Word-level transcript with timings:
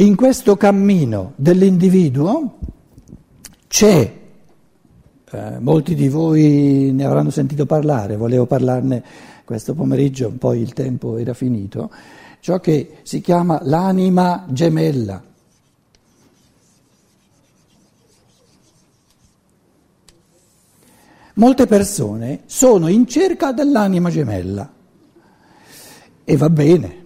in 0.00 0.16
questo 0.16 0.56
cammino 0.56 1.34
dell'individuo 1.36 2.58
c'è, 3.68 4.18
eh, 5.30 5.58
molti 5.58 5.94
di 5.94 6.08
voi 6.08 6.90
ne 6.92 7.04
avranno 7.04 7.28
sentito 7.28 7.66
parlare, 7.66 8.16
volevo 8.16 8.46
parlarne 8.46 9.04
questo 9.44 9.74
pomeriggio, 9.74 10.30
poi 10.30 10.60
il 10.60 10.72
tempo 10.72 11.18
era 11.18 11.34
finito, 11.34 11.90
ciò 12.40 12.60
che 12.60 12.98
si 13.02 13.20
chiama 13.20 13.60
l'anima 13.62 14.46
gemella. 14.48 15.22
Molte 21.34 21.66
persone 21.66 22.40
sono 22.46 22.88
in 22.88 23.06
cerca 23.06 23.52
dell'anima 23.52 24.08
gemella 24.08 24.72
e 26.24 26.36
va 26.38 26.48
bene, 26.48 27.04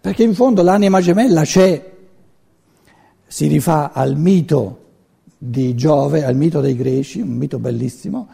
perché 0.00 0.24
in 0.24 0.34
fondo 0.34 0.62
l'anima 0.62 1.00
gemella 1.00 1.42
c'è 1.42 1.92
si 3.34 3.48
rifà 3.48 3.90
al 3.92 4.16
mito 4.16 4.82
di 5.36 5.74
Giove, 5.74 6.24
al 6.24 6.36
mito 6.36 6.60
dei 6.60 6.76
greci, 6.76 7.20
un 7.20 7.30
mito 7.30 7.58
bellissimo. 7.58 8.28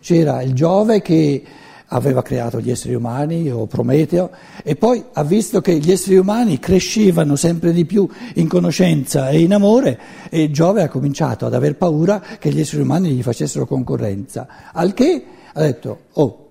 C'era 0.00 0.40
il 0.40 0.54
Giove 0.54 1.02
che 1.02 1.42
aveva 1.88 2.22
creato 2.22 2.58
gli 2.58 2.70
esseri 2.70 2.94
umani 2.94 3.50
o 3.50 3.66
Prometeo 3.66 4.30
e 4.64 4.74
poi 4.74 5.04
ha 5.12 5.22
visto 5.24 5.60
che 5.60 5.76
gli 5.76 5.90
esseri 5.90 6.16
umani 6.16 6.58
crescevano 6.58 7.36
sempre 7.36 7.74
di 7.74 7.84
più 7.84 8.08
in 8.36 8.48
conoscenza 8.48 9.28
e 9.28 9.40
in 9.40 9.52
amore 9.52 10.00
e 10.30 10.50
Giove 10.50 10.82
ha 10.82 10.88
cominciato 10.88 11.44
ad 11.44 11.52
aver 11.52 11.76
paura 11.76 12.22
che 12.38 12.50
gli 12.50 12.60
esseri 12.60 12.80
umani 12.80 13.10
gli 13.10 13.22
facessero 13.22 13.66
concorrenza, 13.66 14.72
al 14.72 14.94
che 14.94 15.22
ha 15.52 15.60
detto, 15.60 15.98
oh, 16.14 16.48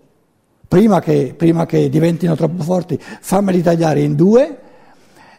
prima 0.68 1.00
che, 1.00 1.34
prima 1.36 1.66
che 1.66 1.90
diventino 1.90 2.36
troppo 2.36 2.62
forti 2.62 3.00
fammeli 3.02 3.64
tagliare 3.64 4.02
in 4.02 4.14
due 4.14 4.60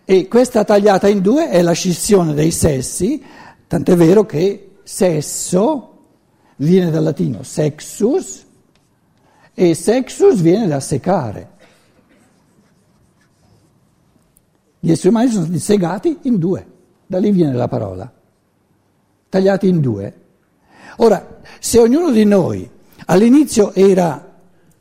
e 0.08 0.28
questa 0.28 0.62
tagliata 0.62 1.08
in 1.08 1.20
due 1.20 1.50
è 1.50 1.60
la 1.62 1.72
scissione 1.72 2.32
dei 2.32 2.52
sessi, 2.52 3.20
tant'è 3.66 3.96
vero 3.96 4.24
che 4.24 4.76
sesso 4.84 5.94
viene 6.58 6.92
dal 6.92 7.02
latino 7.02 7.42
sexus 7.42 8.44
e 9.52 9.74
sexus 9.74 10.40
viene 10.40 10.68
da 10.68 10.78
secare. 10.78 11.50
Gli 14.78 14.92
esseri 14.92 15.08
umani 15.08 15.28
sono 15.28 15.42
stati 15.42 15.58
segati 15.58 16.18
in 16.22 16.38
due, 16.38 16.64
da 17.04 17.18
lì 17.18 17.32
viene 17.32 17.54
la 17.54 17.66
parola, 17.66 18.08
tagliati 19.28 19.66
in 19.66 19.80
due. 19.80 20.20
Ora, 20.98 21.40
se 21.58 21.80
ognuno 21.80 22.12
di 22.12 22.24
noi 22.24 22.70
all'inizio 23.06 23.74
era 23.74 24.34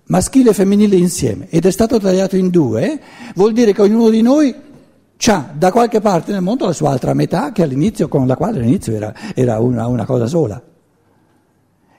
maschile 0.03 0.52
e 0.52 0.53
femminile 0.53 0.97
insieme 0.97 1.47
ed 1.49 1.66
è 1.66 1.71
stato 1.71 1.99
tagliato 1.99 2.36
in 2.36 2.49
due, 2.52 3.02
vuol 3.33 3.53
dire 3.53 3.73
che 3.73 3.81
ognuno 3.81 4.09
di 4.09 4.21
noi 4.21 4.55
c'ha 5.17 5.49
da 5.53 5.71
qualche 5.71 6.02
parte 6.02 6.31
nel 6.31 6.41
mondo 6.41 6.66
la 6.66 6.73
sua 6.73 6.91
altra 6.91 7.13
metà 7.13 7.52
che 7.52 7.63
all'inizio, 7.63 8.08
con 8.08 8.27
la 8.27 8.35
quale 8.35 8.59
all'inizio 8.59 8.94
era, 8.94 9.13
era 9.33 9.59
una, 9.59 9.88
una 9.88 10.05
cosa 10.05 10.27
sola. 10.27 10.61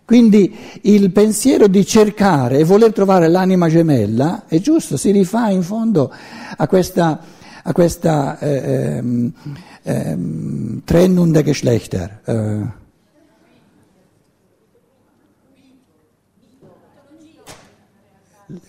Quindi 0.06 0.56
il 0.83 1.11
pensiero 1.11 1.67
di 1.67 1.84
cercare 1.84 2.59
e 2.59 2.64
voler 2.64 2.92
trovare 2.92 3.27
l'anima 3.27 3.69
gemella 3.69 4.44
è 4.47 4.61
giusto, 4.61 4.97
si 4.97 5.11
rifà 5.11 5.50
in 5.50 5.64
fondo 5.64 6.12
a 6.56 6.69
questa, 6.69 7.19
a 7.61 7.72
questa 7.72 8.39
eh, 8.39 8.98
ehm, 8.98 9.33
ehm, 9.83 10.83
Trennung 10.84 11.33
der 11.33 11.42
Geschlechter. 11.42 12.20
Eh. 12.25 12.84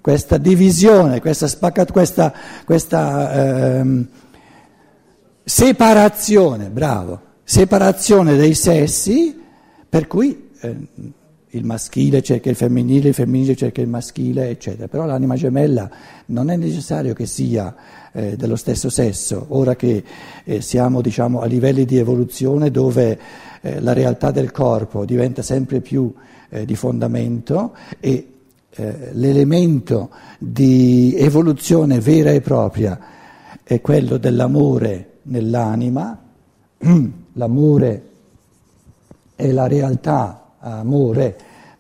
Questa 0.02 0.38
divisione, 0.38 1.22
questa 1.22 1.48
spaccatura, 1.48 1.92
questa, 1.92 2.34
questa 2.66 3.78
ehm, 3.78 4.08
separazione, 5.48 6.70
bravo, 6.70 7.22
separazione 7.42 8.36
dei 8.36 8.54
sessi, 8.54 9.34
per 9.88 10.06
cui 10.06 10.50
eh, 10.60 10.76
il 11.52 11.64
maschile 11.64 12.22
cerca 12.22 12.50
il 12.50 12.58
femminile, 12.58 13.08
il 13.08 13.14
femminile 13.14 13.56
cerca 13.56 13.80
il 13.80 13.88
maschile, 13.88 14.50
eccetera. 14.50 14.90
Però 14.90 15.06
l'anima 15.06 15.36
gemella 15.36 15.90
non 16.28 16.50
è 16.50 16.58
necessario 16.58 17.14
che 17.14 17.26
sia 17.26 17.74
eh, 18.12 18.36
dello 18.36 18.58
stesso 18.58 18.90
sesso, 18.90 19.46
ora 19.48 19.78
che 19.78 20.04
eh, 20.44 20.60
siamo 20.60 21.00
diciamo, 21.00 21.40
a 21.40 21.46
livelli 21.46 21.86
di 21.86 21.98
evoluzione 21.98 22.70
dove 22.70 23.18
eh, 23.62 23.80
la 23.80 23.94
realtà 23.94 24.32
del 24.32 24.52
corpo 24.52 25.06
diventa 25.06 25.42
sempre 25.44 25.80
più 25.80 26.14
eh, 26.50 26.66
di 26.66 26.76
fondamento 26.76 27.74
e 28.02 28.34
eh, 28.70 28.96
l'elemento 29.14 30.10
di 30.40 31.16
evoluzione 31.18 32.02
vera 32.02 32.32
e 32.32 32.42
propria 32.42 33.00
è 33.64 33.80
quello 33.80 34.18
dell'amore 34.18 35.12
nell'anima, 35.28 36.18
l'amore 37.34 38.10
è 39.36 39.52
la 39.52 39.68
realtà, 39.68 40.56
amore 40.60 41.38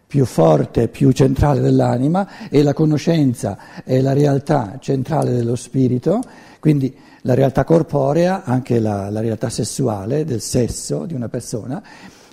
più 0.07 0.23
forte, 0.25 0.87
più 0.87 1.11
centrale 1.11 1.59
dell'anima 1.59 2.49
e 2.49 2.63
la 2.63 2.73
conoscenza 2.73 3.83
è 3.83 3.99
la 3.99 4.13
realtà 4.13 4.77
centrale 4.79 5.33
dello 5.33 5.55
spirito, 5.55 6.21
quindi 6.59 6.95
la 7.21 7.33
realtà 7.33 7.65
corporea, 7.65 8.43
anche 8.45 8.79
la, 8.79 9.09
la 9.09 9.19
realtà 9.19 9.49
sessuale 9.49 10.23
del 10.23 10.39
sesso 10.39 11.05
di 11.05 11.13
una 11.13 11.27
persona 11.27 11.83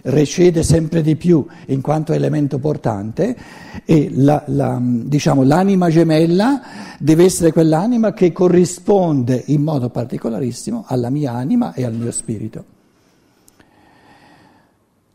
recede 0.05 0.63
sempre 0.63 1.03
di 1.03 1.17
più 1.17 1.47
in 1.67 1.81
quanto 1.81 2.13
elemento 2.13 2.59
portante 2.59 3.37
e 3.85 4.11
la, 4.13 4.43
la, 4.49 4.79
diciamo, 4.81 5.43
l'anima 5.43 5.89
gemella 5.89 6.61
deve 6.99 7.25
essere 7.25 7.53
quell'anima 7.53 8.13
che 8.13 8.33
corrisponde 8.33 9.45
in 9.47 9.63
modo 9.63 9.89
particolarissimo 9.89 10.85
alla 10.87 11.11
mia 11.11 11.33
anima 11.33 11.73
e 11.73 11.85
al 11.85 11.95
mio 11.95 12.11
spirito. 12.11 12.65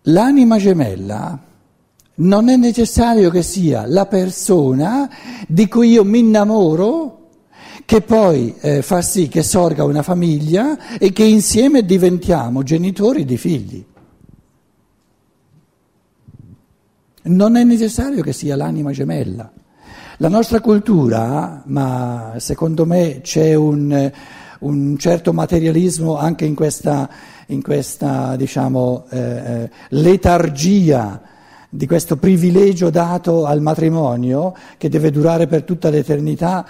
L'anima 0.03 0.57
gemella 0.57 1.39
non 2.15 2.49
è 2.49 2.55
necessario 2.55 3.29
che 3.29 3.43
sia 3.43 3.85
la 3.85 4.07
persona 4.07 5.09
di 5.47 5.67
cui 5.67 5.91
io 5.91 6.03
mi 6.03 6.19
innamoro 6.19 7.15
che 7.85 8.01
poi 8.01 8.55
eh, 8.59 8.81
fa 8.81 9.01
sì 9.01 9.27
che 9.27 9.43
sorga 9.43 9.83
una 9.83 10.03
famiglia 10.03 10.97
e 10.97 11.11
che 11.11 11.23
insieme 11.23 11.85
diventiamo 11.85 12.63
genitori 12.63 13.25
di 13.25 13.37
figli. 13.37 13.85
Non 17.21 17.57
è 17.57 17.63
necessario 17.63 18.21
che 18.21 18.31
sia 18.31 18.55
l'anima 18.55 18.91
gemella. 18.91 19.51
La 20.17 20.29
nostra 20.29 20.61
cultura, 20.61 21.63
ma 21.65 22.33
secondo 22.37 22.85
me 22.85 23.19
c'è 23.21 23.53
un, 23.55 24.11
un 24.59 24.97
certo 24.97 25.33
materialismo 25.33 26.17
anche 26.17 26.45
in 26.45 26.55
questa, 26.55 27.09
in 27.47 27.61
questa 27.61 28.35
diciamo, 28.35 29.05
eh, 29.09 29.19
eh, 29.19 29.69
letargia 29.89 31.21
di 31.69 31.85
questo 31.87 32.17
privilegio 32.17 32.89
dato 32.89 33.45
al 33.45 33.61
matrimonio 33.61 34.55
che 34.77 34.89
deve 34.89 35.11
durare 35.11 35.47
per 35.47 35.63
tutta 35.63 35.89
l'eternità, 35.89 36.65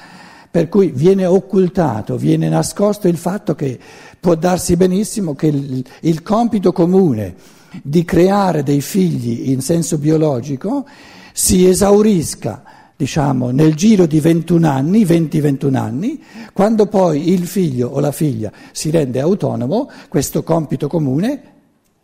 per 0.51 0.67
cui 0.67 0.91
viene 0.93 1.25
occultato, 1.25 2.17
viene 2.17 2.49
nascosto 2.49 3.07
il 3.07 3.17
fatto 3.17 3.55
che 3.55 3.79
può 4.19 4.35
darsi 4.35 4.75
benissimo 4.75 5.35
che 5.35 5.47
il, 5.47 5.85
il 6.01 6.21
compito 6.21 6.71
comune 6.71 7.35
di 7.81 8.03
creare 8.03 8.63
dei 8.63 8.81
figli 8.81 9.49
in 9.49 9.61
senso 9.61 9.97
biologico 9.97 10.85
si 11.33 11.67
esaurisca, 11.67 12.63
diciamo, 12.95 13.51
nel 13.51 13.75
giro 13.75 14.05
di 14.05 14.19
21 14.19 14.67
anni, 14.67 15.05
20-21 15.05 15.75
anni, 15.75 16.23
quando 16.53 16.87
poi 16.87 17.31
il 17.31 17.47
figlio 17.47 17.89
o 17.89 17.99
la 17.99 18.11
figlia 18.11 18.51
si 18.71 18.89
rende 18.89 19.19
autonomo, 19.19 19.89
questo 20.09 20.43
compito 20.43 20.87
comune 20.87 21.41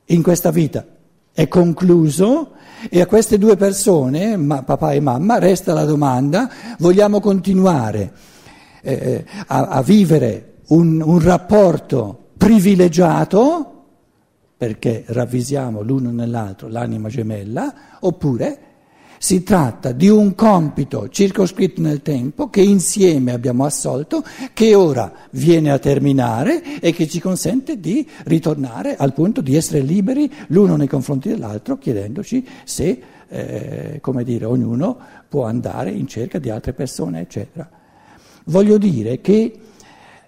in 0.05 0.21
questa 0.21 0.51
vita 0.51 0.85
è 1.35 1.49
concluso 1.49 2.51
e 2.89 3.01
a 3.01 3.05
queste 3.07 3.37
due 3.37 3.57
persone, 3.57 4.37
ma, 4.37 4.63
papà 4.63 4.93
e 4.93 5.01
mamma, 5.01 5.37
resta 5.37 5.73
la 5.73 5.83
domanda, 5.83 6.49
vogliamo 6.79 7.19
continuare 7.19 8.13
eh, 8.81 9.25
a, 9.47 9.65
a, 9.65 9.81
vivere 9.81 10.59
un, 10.67 11.01
un 11.01 11.19
rapporto 11.19 12.29
privilegiato 12.37 13.74
perché 14.57 15.03
ravvisiamo 15.07 15.81
l'uno 15.81 16.11
nell'altro 16.11 16.67
l'anima 16.67 17.09
gemella, 17.09 17.73
oppure 17.99 18.59
si 19.17 19.43
tratta 19.43 19.91
di 19.91 20.07
un 20.07 20.35
compito 20.35 21.09
circoscritto 21.09 21.81
nel 21.81 22.01
tempo 22.01 22.49
che 22.49 22.61
insieme 22.61 23.31
abbiamo 23.31 23.65
assolto, 23.65 24.23
che 24.53 24.75
ora 24.75 25.11
viene 25.31 25.71
a 25.71 25.79
terminare 25.79 26.79
e 26.79 26.91
che 26.93 27.07
ci 27.07 27.19
consente 27.19 27.79
di 27.79 28.07
ritornare 28.25 28.95
al 28.95 29.13
punto 29.13 29.41
di 29.41 29.55
essere 29.55 29.79
liberi 29.79 30.31
l'uno 30.47 30.75
nei 30.75 30.87
confronti 30.87 31.29
dell'altro, 31.29 31.77
chiedendoci 31.77 32.47
se, 32.63 33.01
eh, 33.27 33.97
come 34.01 34.23
dire, 34.23 34.45
ognuno 34.45 34.97
può 35.27 35.45
andare 35.45 35.91
in 35.91 36.07
cerca 36.07 36.37
di 36.37 36.49
altre 36.49 36.73
persone, 36.73 37.21
eccetera. 37.21 37.67
Voglio 38.45 38.77
dire 38.77 39.21
che 39.21 39.59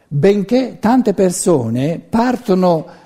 benché 0.07 0.77
tante 0.79 1.13
persone 1.13 1.99
partono 1.99 3.05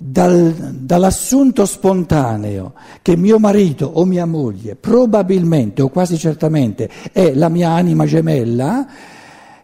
dal, 0.00 0.52
dall'assunto 0.52 1.66
spontaneo 1.66 2.74
che 3.02 3.16
mio 3.16 3.40
marito 3.40 3.84
o 3.86 4.04
mia 4.04 4.26
moglie 4.26 4.76
probabilmente 4.76 5.82
o 5.82 5.88
quasi 5.88 6.16
certamente 6.16 6.88
è 7.10 7.34
la 7.34 7.48
mia 7.48 7.70
anima 7.70 8.06
gemella, 8.06 8.86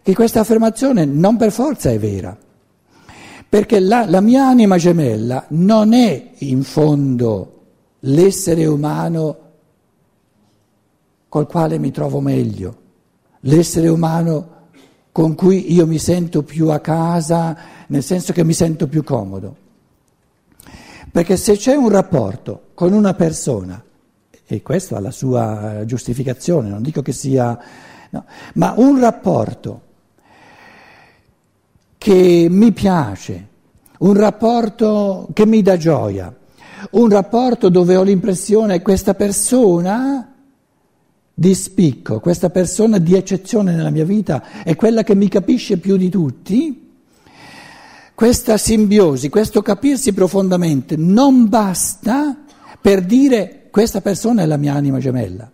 che 0.01 0.13
questa 0.13 0.41
affermazione 0.41 1.05
non 1.05 1.37
per 1.37 1.51
forza 1.51 1.89
è 1.89 1.97
vera. 1.97 2.37
Perché 3.47 3.79
la, 3.79 4.05
la 4.07 4.19
mia 4.19 4.45
anima 4.45 4.77
gemella 4.77 5.45
non 5.49 5.93
è 5.93 6.31
in 6.39 6.63
fondo 6.63 7.51
l'essere 8.01 8.65
umano 8.65 9.37
col 11.29 11.47
quale 11.47 11.79
mi 11.79 11.91
trovo 11.91 12.19
meglio, 12.19 12.77
l'essere 13.41 13.87
umano 13.87 14.49
con 15.13 15.33
cui 15.33 15.71
io 15.71 15.87
mi 15.87 15.97
sento 15.97 16.43
più 16.43 16.69
a 16.69 16.79
casa, 16.79 17.57
nel 17.87 18.03
senso 18.03 18.33
che 18.33 18.43
mi 18.43 18.53
sento 18.53 18.87
più 18.87 19.01
comodo. 19.01 19.63
Perché 21.15 21.37
se 21.37 21.55
c'è 21.55 21.75
un 21.75 21.87
rapporto 21.87 22.71
con 22.73 22.91
una 22.91 23.13
persona, 23.13 23.81
e 24.45 24.61
questo 24.61 24.97
ha 24.97 24.99
la 24.99 25.11
sua 25.11 25.85
giustificazione, 25.85 26.67
non 26.67 26.81
dico 26.81 27.01
che 27.01 27.13
sia, 27.13 27.57
no, 28.09 28.25
ma 28.55 28.73
un 28.75 28.99
rapporto 28.99 29.81
che 31.97 32.47
mi 32.49 32.73
piace, 32.73 33.47
un 33.99 34.13
rapporto 34.13 35.29
che 35.31 35.45
mi 35.45 35.61
dà 35.61 35.77
gioia, 35.77 36.35
un 36.91 37.07
rapporto 37.07 37.69
dove 37.69 37.95
ho 37.95 38.03
l'impressione 38.03 38.79
che 38.79 38.83
questa 38.83 39.13
persona 39.13 40.33
di 41.33 41.55
spicco, 41.55 42.19
questa 42.19 42.49
persona 42.49 42.97
di 42.97 43.15
eccezione 43.15 43.73
nella 43.73 43.89
mia 43.89 44.03
vita 44.03 44.63
è 44.65 44.75
quella 44.75 45.03
che 45.03 45.15
mi 45.15 45.29
capisce 45.29 45.77
più 45.77 45.95
di 45.95 46.09
tutti, 46.09 46.84
questa 48.15 48.55
simbiosi, 48.55 49.27
questo 49.27 49.61
capirsi 49.61 50.13
profondamente 50.13 50.95
non 50.95 51.49
basta 51.49 52.43
per 52.79 53.03
dire 53.03 53.67
questa 53.69 53.99
persona 53.99 54.41
è 54.41 54.45
la 54.45 54.55
mia 54.55 54.73
anima 54.73 54.99
gemella. 54.99 55.51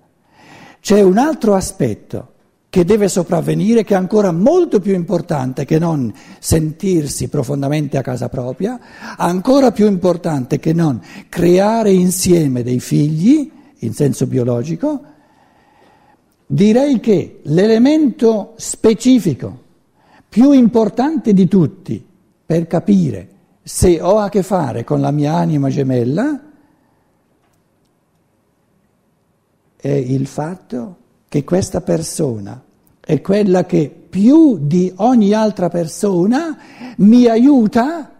C'è 0.80 1.02
un 1.02 1.18
altro 1.18 1.56
aspetto 1.56 2.28
che 2.70 2.86
deve 2.86 3.08
sopravvenire, 3.10 3.84
che 3.84 3.96
è 3.96 3.98
ancora 3.98 4.32
molto 4.32 4.80
più 4.80 4.94
importante 4.94 5.66
che 5.66 5.80
non 5.80 6.14
sentirsi 6.40 7.30
profondamente 7.30 7.98
a 7.98 8.02
casa 8.04 8.30
propria, 8.30 8.80
ancora 9.18 9.72
più 9.72 9.88
importante 9.88 10.60
che 10.60 10.72
non 10.72 11.02
creare 11.30 11.92
insieme 11.92 12.62
dei 12.62 12.80
figli, 12.80 13.52
in 13.80 13.94
senso 13.94 14.28
biologico, 14.28 15.02
direi 16.46 17.00
che 17.00 17.40
l'elemento 17.44 18.54
specifico 18.56 19.60
più 20.30 20.52
importante 20.52 21.34
di 21.34 21.48
tutti 21.48 22.10
per 22.52 22.68
capire 22.68 23.30
se 23.64 24.02
ho 24.02 24.18
a 24.18 24.28
che 24.28 24.44
fare 24.44 24.84
con 24.84 25.00
la 25.00 25.12
mia 25.12 25.36
anima 25.36 25.70
gemella 25.70 26.38
è 29.78 29.88
il 29.88 30.28
fatto 30.28 30.98
che 31.30 31.46
questa 31.46 31.80
persona 31.80 32.62
è 33.00 33.22
quella 33.22 33.66
che 33.66 33.90
più 34.10 34.58
di 34.60 34.92
ogni 34.98 35.32
altra 35.32 35.70
persona 35.70 36.58
mi 36.98 37.26
aiuta 37.26 38.12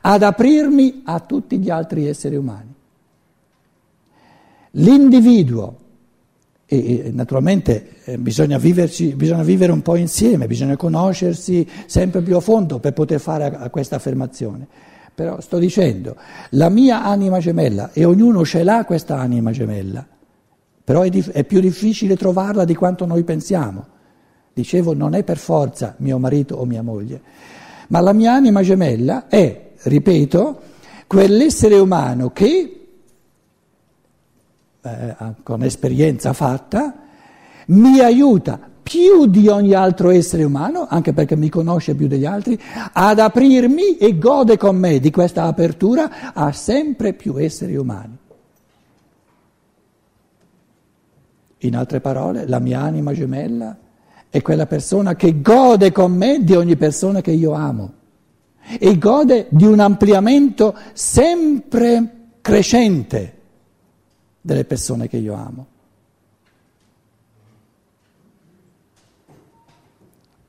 ad 0.00 0.22
aprirmi 0.22 1.02
a 1.04 1.20
tutti 1.20 1.58
gli 1.58 1.68
altri 1.68 2.06
esseri 2.06 2.36
umani. 2.36 2.74
L'individuo, 4.70 5.76
e 6.70 7.10
naturalmente 7.14 7.94
eh, 8.04 8.18
bisogna, 8.18 8.58
viverci, 8.58 9.14
bisogna 9.14 9.42
vivere 9.42 9.72
un 9.72 9.80
po' 9.80 9.96
insieme, 9.96 10.46
bisogna 10.46 10.76
conoscersi 10.76 11.66
sempre 11.86 12.20
più 12.20 12.36
a 12.36 12.40
fondo 12.40 12.78
per 12.78 12.92
poter 12.92 13.20
fare 13.20 13.70
questa 13.70 13.96
affermazione. 13.96 14.66
Però 15.14 15.40
sto 15.40 15.56
dicendo, 15.56 16.14
la 16.50 16.68
mia 16.68 17.02
anima 17.02 17.38
gemella, 17.38 17.90
e 17.92 18.04
ognuno 18.04 18.44
ce 18.44 18.62
l'ha 18.62 18.84
questa 18.84 19.18
anima 19.18 19.50
gemella, 19.50 20.06
però 20.84 21.00
è, 21.00 21.08
dif- 21.08 21.30
è 21.30 21.42
più 21.44 21.60
difficile 21.60 22.16
trovarla 22.16 22.66
di 22.66 22.74
quanto 22.74 23.06
noi 23.06 23.24
pensiamo. 23.24 23.86
Dicevo, 24.52 24.92
non 24.92 25.14
è 25.14 25.24
per 25.24 25.38
forza 25.38 25.94
mio 25.98 26.18
marito 26.18 26.56
o 26.56 26.66
mia 26.66 26.82
moglie, 26.82 27.20
ma 27.88 28.00
la 28.00 28.12
mia 28.12 28.34
anima 28.34 28.60
gemella 28.60 29.26
è, 29.28 29.70
ripeto, 29.82 30.60
quell'essere 31.06 31.78
umano 31.78 32.30
che, 32.30 32.77
eh, 34.80 35.16
con 35.42 35.62
esperienza 35.62 36.32
fatta, 36.32 36.94
mi 37.66 38.00
aiuta 38.00 38.58
più 38.82 39.26
di 39.26 39.48
ogni 39.48 39.74
altro 39.74 40.10
essere 40.10 40.44
umano, 40.44 40.86
anche 40.88 41.12
perché 41.12 41.36
mi 41.36 41.50
conosce 41.50 41.94
più 41.94 42.06
degli 42.06 42.24
altri, 42.24 42.58
ad 42.92 43.18
aprirmi 43.18 43.98
e 43.98 44.16
gode 44.16 44.56
con 44.56 44.76
me 44.76 44.98
di 44.98 45.10
questa 45.10 45.44
apertura 45.44 46.32
a 46.32 46.52
sempre 46.52 47.12
più 47.12 47.36
esseri 47.36 47.76
umani. 47.76 48.16
In 51.62 51.76
altre 51.76 52.00
parole, 52.00 52.46
la 52.46 52.60
mia 52.60 52.80
anima 52.80 53.12
gemella 53.12 53.76
è 54.30 54.40
quella 54.40 54.66
persona 54.66 55.16
che 55.16 55.42
gode 55.42 55.92
con 55.92 56.12
me 56.12 56.42
di 56.42 56.54
ogni 56.54 56.76
persona 56.76 57.20
che 57.20 57.32
io 57.32 57.52
amo 57.52 57.92
e 58.78 58.96
gode 58.96 59.48
di 59.50 59.64
un 59.64 59.80
ampliamento 59.80 60.74
sempre 60.92 62.30
crescente 62.40 63.37
delle 64.48 64.64
persone 64.64 65.08
che 65.08 65.18
io 65.18 65.34
amo. 65.34 65.66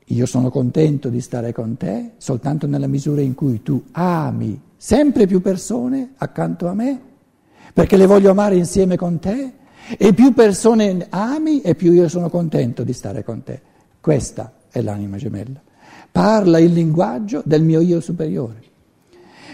Io 0.06 0.24
sono 0.24 0.48
contento 0.48 1.10
di 1.10 1.20
stare 1.20 1.52
con 1.52 1.76
te 1.76 2.12
soltanto 2.16 2.66
nella 2.66 2.86
misura 2.86 3.20
in 3.20 3.34
cui 3.34 3.62
tu 3.62 3.84
ami 3.92 4.58
sempre 4.74 5.26
più 5.26 5.42
persone 5.42 6.14
accanto 6.16 6.66
a 6.66 6.72
me, 6.72 6.98
perché 7.74 7.98
le 7.98 8.06
voglio 8.06 8.30
amare 8.30 8.56
insieme 8.56 8.96
con 8.96 9.18
te 9.18 9.52
e 9.98 10.14
più 10.14 10.32
persone 10.32 11.06
ami 11.10 11.60
e 11.60 11.74
più 11.74 11.92
io 11.92 12.08
sono 12.08 12.30
contento 12.30 12.82
di 12.82 12.94
stare 12.94 13.22
con 13.22 13.42
te. 13.42 13.60
Questa 14.00 14.50
è 14.70 14.80
l'anima 14.80 15.18
gemella. 15.18 15.60
Parla 16.10 16.58
il 16.58 16.72
linguaggio 16.72 17.42
del 17.44 17.62
mio 17.62 17.82
io 17.82 18.00
superiore. 18.00 18.69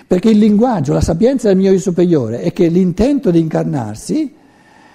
Perché 0.07 0.31
il 0.31 0.39
linguaggio, 0.39 0.93
la 0.93 1.01
sapienza 1.01 1.49
del 1.49 1.57
mio 1.57 1.73
io 1.73 1.81
superiore 1.81 2.41
è 2.41 2.53
che 2.53 2.69
l'intento 2.69 3.33
di 3.33 3.41
incarnarsi, 3.41 4.35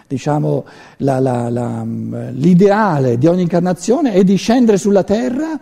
diciamo 0.08 0.66
la, 0.98 1.20
la, 1.20 1.50
la, 1.50 1.84
l'ideale 1.84 3.18
di 3.18 3.28
ogni 3.28 3.42
incarnazione 3.42 4.14
è 4.14 4.24
di 4.24 4.36
scendere 4.36 4.78
sulla 4.78 5.04
terra 5.04 5.60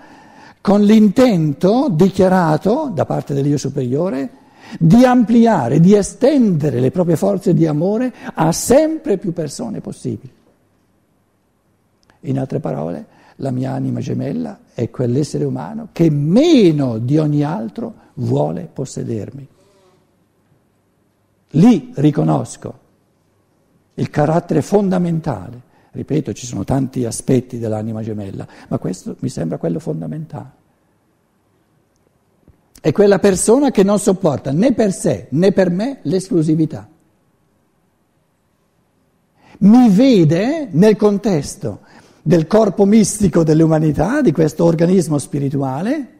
con 0.61 0.83
l'intento 0.83 1.87
dichiarato 1.91 2.91
da 2.93 3.05
parte 3.05 3.33
dell'io 3.33 3.57
superiore 3.57 4.29
di 4.77 5.03
ampliare, 5.03 5.79
di 5.79 5.95
estendere 5.95 6.79
le 6.79 6.91
proprie 6.91 7.15
forze 7.15 7.55
di 7.55 7.65
amore 7.65 8.13
a 8.33 8.51
sempre 8.51 9.17
più 9.17 9.33
persone 9.33 9.81
possibili. 9.81 10.31
In 12.21 12.37
altre 12.37 12.59
parole, 12.59 13.05
la 13.37 13.51
mia 13.51 13.71
anima 13.71 13.99
gemella 13.99 14.59
è 14.73 14.89
quell'essere 14.89 15.45
umano 15.45 15.89
che 15.91 16.11
meno 16.11 16.97
di 16.97 17.17
ogni 17.17 17.43
altro 17.43 17.93
vuole 18.19 18.69
possedermi. 18.71 19.47
Lì 21.54 21.92
riconosco 21.95 22.88
il 23.95 24.09
carattere 24.09 24.61
fondamentale. 24.61 25.68
Ripeto, 25.92 26.33
ci 26.33 26.45
sono 26.45 26.64
tanti 26.64 27.06
aspetti 27.06 27.57
dell'anima 27.57 28.04
gemella, 28.04 28.47
ma 28.68 28.78
questo 28.78 29.16
mi 29.19 29.30
sembra 29.30 29.57
quello 29.57 29.80
fondamentale. 29.80 30.57
È 32.80 32.92
quella 32.92 33.19
persona 33.19 33.71
che 33.71 33.83
non 33.83 33.99
sopporta 33.99 34.52
né 34.52 34.73
per 34.73 34.94
sé 34.94 35.28
né 35.31 35.52
per 35.52 35.69
me 35.69 35.99
l'esclusività. 36.04 36.88
Mi 39.61 39.90
vede 39.90 40.69
nel 40.71 40.95
contesto 40.95 41.81
del 42.21 42.47
corpo 42.47 42.85
mistico 42.85 43.44
dell'umanità, 43.44 44.21
di 44.21 44.31
questo 44.31 44.64
organismo 44.64 45.18
spirituale, 45.18 46.18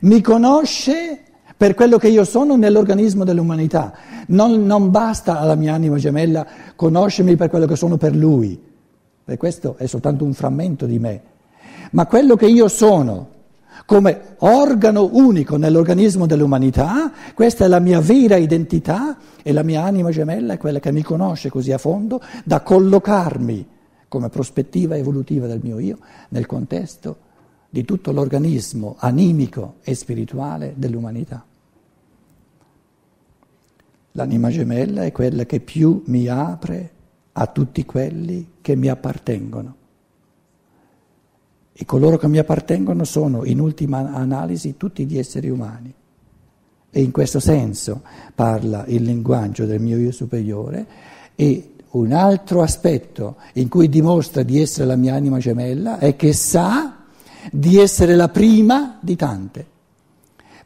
mi 0.00 0.20
conosce 0.20 1.24
per 1.56 1.74
quello 1.74 1.98
che 1.98 2.08
io 2.08 2.24
sono 2.24 2.56
nell'organismo 2.56 3.24
dell'umanità. 3.24 3.92
Non, 4.28 4.64
non, 4.64 4.90
basta 4.90 5.38
alla 5.38 5.54
mia 5.54 5.74
anima 5.74 5.96
gemella 5.96 6.46
conoscermi 6.76 7.36
per 7.36 7.48
quello 7.48 7.66
che 7.66 7.76
sono 7.76 7.96
per 7.96 8.14
lui, 8.14 8.60
perché 9.24 9.38
questo 9.38 9.76
è 9.78 9.86
soltanto 9.86 10.24
un 10.24 10.34
frammento 10.34 10.86
di 10.86 10.98
me, 10.98 11.22
ma 11.92 12.06
quello 12.06 12.36
che 12.36 12.46
io 12.46 12.68
sono 12.68 13.28
come 13.84 14.36
organo 14.38 15.08
unico 15.12 15.56
nell'organismo 15.56 16.26
dell'umanità, 16.26 17.10
questa 17.34 17.64
è 17.64 17.68
la 17.68 17.80
mia 17.80 18.00
vera 18.00 18.36
identità 18.36 19.16
e 19.42 19.52
la 19.52 19.62
mia 19.62 19.82
anima 19.82 20.10
gemella 20.10 20.54
è 20.54 20.58
quella 20.58 20.78
che 20.78 20.92
mi 20.92 21.02
conosce 21.02 21.48
così 21.50 21.72
a 21.72 21.78
fondo 21.78 22.20
da 22.44 22.60
collocarmi 22.60 23.66
come 24.08 24.28
prospettiva 24.28 24.96
evolutiva 24.96 25.46
del 25.46 25.60
mio 25.62 25.78
io 25.78 25.98
nel 26.28 26.46
contesto 26.46 27.16
di 27.72 27.86
tutto 27.86 28.12
l'organismo 28.12 28.96
animico 28.98 29.76
e 29.82 29.94
spirituale 29.94 30.74
dell'umanità. 30.76 31.42
L'anima 34.12 34.50
gemella 34.50 35.04
è 35.04 35.10
quella 35.10 35.46
che 35.46 35.60
più 35.60 36.02
mi 36.08 36.28
apre 36.28 36.90
a 37.32 37.46
tutti 37.46 37.86
quelli 37.86 38.56
che 38.60 38.76
mi 38.76 38.88
appartengono. 38.88 39.76
E 41.72 41.84
coloro 41.86 42.18
che 42.18 42.28
mi 42.28 42.36
appartengono 42.36 43.04
sono, 43.04 43.42
in 43.46 43.58
ultima 43.58 44.12
analisi, 44.12 44.76
tutti 44.76 45.06
gli 45.06 45.16
esseri 45.16 45.48
umani. 45.48 45.94
E 46.90 47.00
in 47.00 47.10
questo 47.10 47.40
senso 47.40 48.02
parla 48.34 48.84
il 48.84 49.02
linguaggio 49.02 49.64
del 49.64 49.80
mio 49.80 49.96
io 49.96 50.12
superiore 50.12 50.86
e 51.34 51.72
un 51.92 52.12
altro 52.12 52.60
aspetto 52.60 53.36
in 53.54 53.68
cui 53.68 53.88
dimostra 53.88 54.42
di 54.42 54.60
essere 54.60 54.84
la 54.84 54.96
mia 54.96 55.14
anima 55.14 55.38
gemella 55.38 55.96
è 55.98 56.16
che 56.16 56.34
sa 56.34 57.01
di 57.50 57.78
essere 57.78 58.14
la 58.14 58.28
prima 58.28 58.98
di 59.00 59.16
tante. 59.16 59.70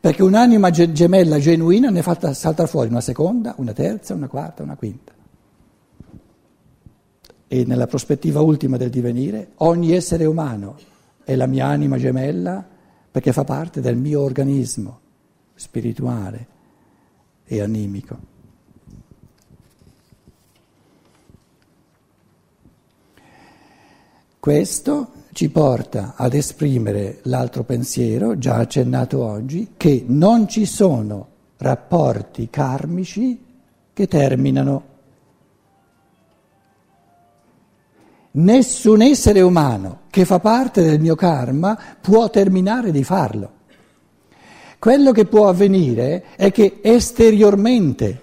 perché 0.06 0.22
un'anima 0.22 0.70
gemella 0.70 1.40
genuina 1.40 1.90
ne 1.90 2.00
fa 2.00 2.32
saltare 2.32 2.68
fuori 2.68 2.90
una 2.90 3.00
seconda, 3.00 3.54
una 3.56 3.72
terza, 3.72 4.14
una 4.14 4.28
quarta, 4.28 4.62
una 4.62 4.76
quinta. 4.76 5.12
E 7.48 7.64
nella 7.64 7.88
prospettiva 7.88 8.40
ultima 8.40 8.76
del 8.76 8.90
divenire, 8.90 9.52
ogni 9.56 9.92
essere 9.92 10.24
umano 10.24 10.76
è 11.24 11.34
la 11.34 11.46
mia 11.46 11.66
anima 11.66 11.96
gemella 11.96 12.64
perché 13.10 13.32
fa 13.32 13.42
parte 13.42 13.80
del 13.80 13.96
mio 13.96 14.20
organismo 14.20 15.00
spirituale 15.56 16.46
e 17.44 17.60
animico. 17.60 18.18
Questo 24.38 25.10
ci 25.36 25.50
porta 25.50 26.14
ad 26.16 26.32
esprimere 26.32 27.18
l'altro 27.24 27.62
pensiero, 27.62 28.38
già 28.38 28.54
accennato 28.54 29.22
oggi, 29.22 29.74
che 29.76 30.02
non 30.06 30.48
ci 30.48 30.64
sono 30.64 31.28
rapporti 31.58 32.48
karmici 32.48 33.44
che 33.92 34.08
terminano. 34.08 34.84
Nessun 38.30 39.02
essere 39.02 39.42
umano 39.42 40.04
che 40.08 40.24
fa 40.24 40.38
parte 40.38 40.80
del 40.82 41.00
mio 41.00 41.16
karma 41.16 41.78
può 42.00 42.30
terminare 42.30 42.90
di 42.90 43.04
farlo. 43.04 43.50
Quello 44.78 45.12
che 45.12 45.26
può 45.26 45.48
avvenire 45.48 46.24
è 46.36 46.50
che 46.50 46.78
esteriormente 46.80 48.22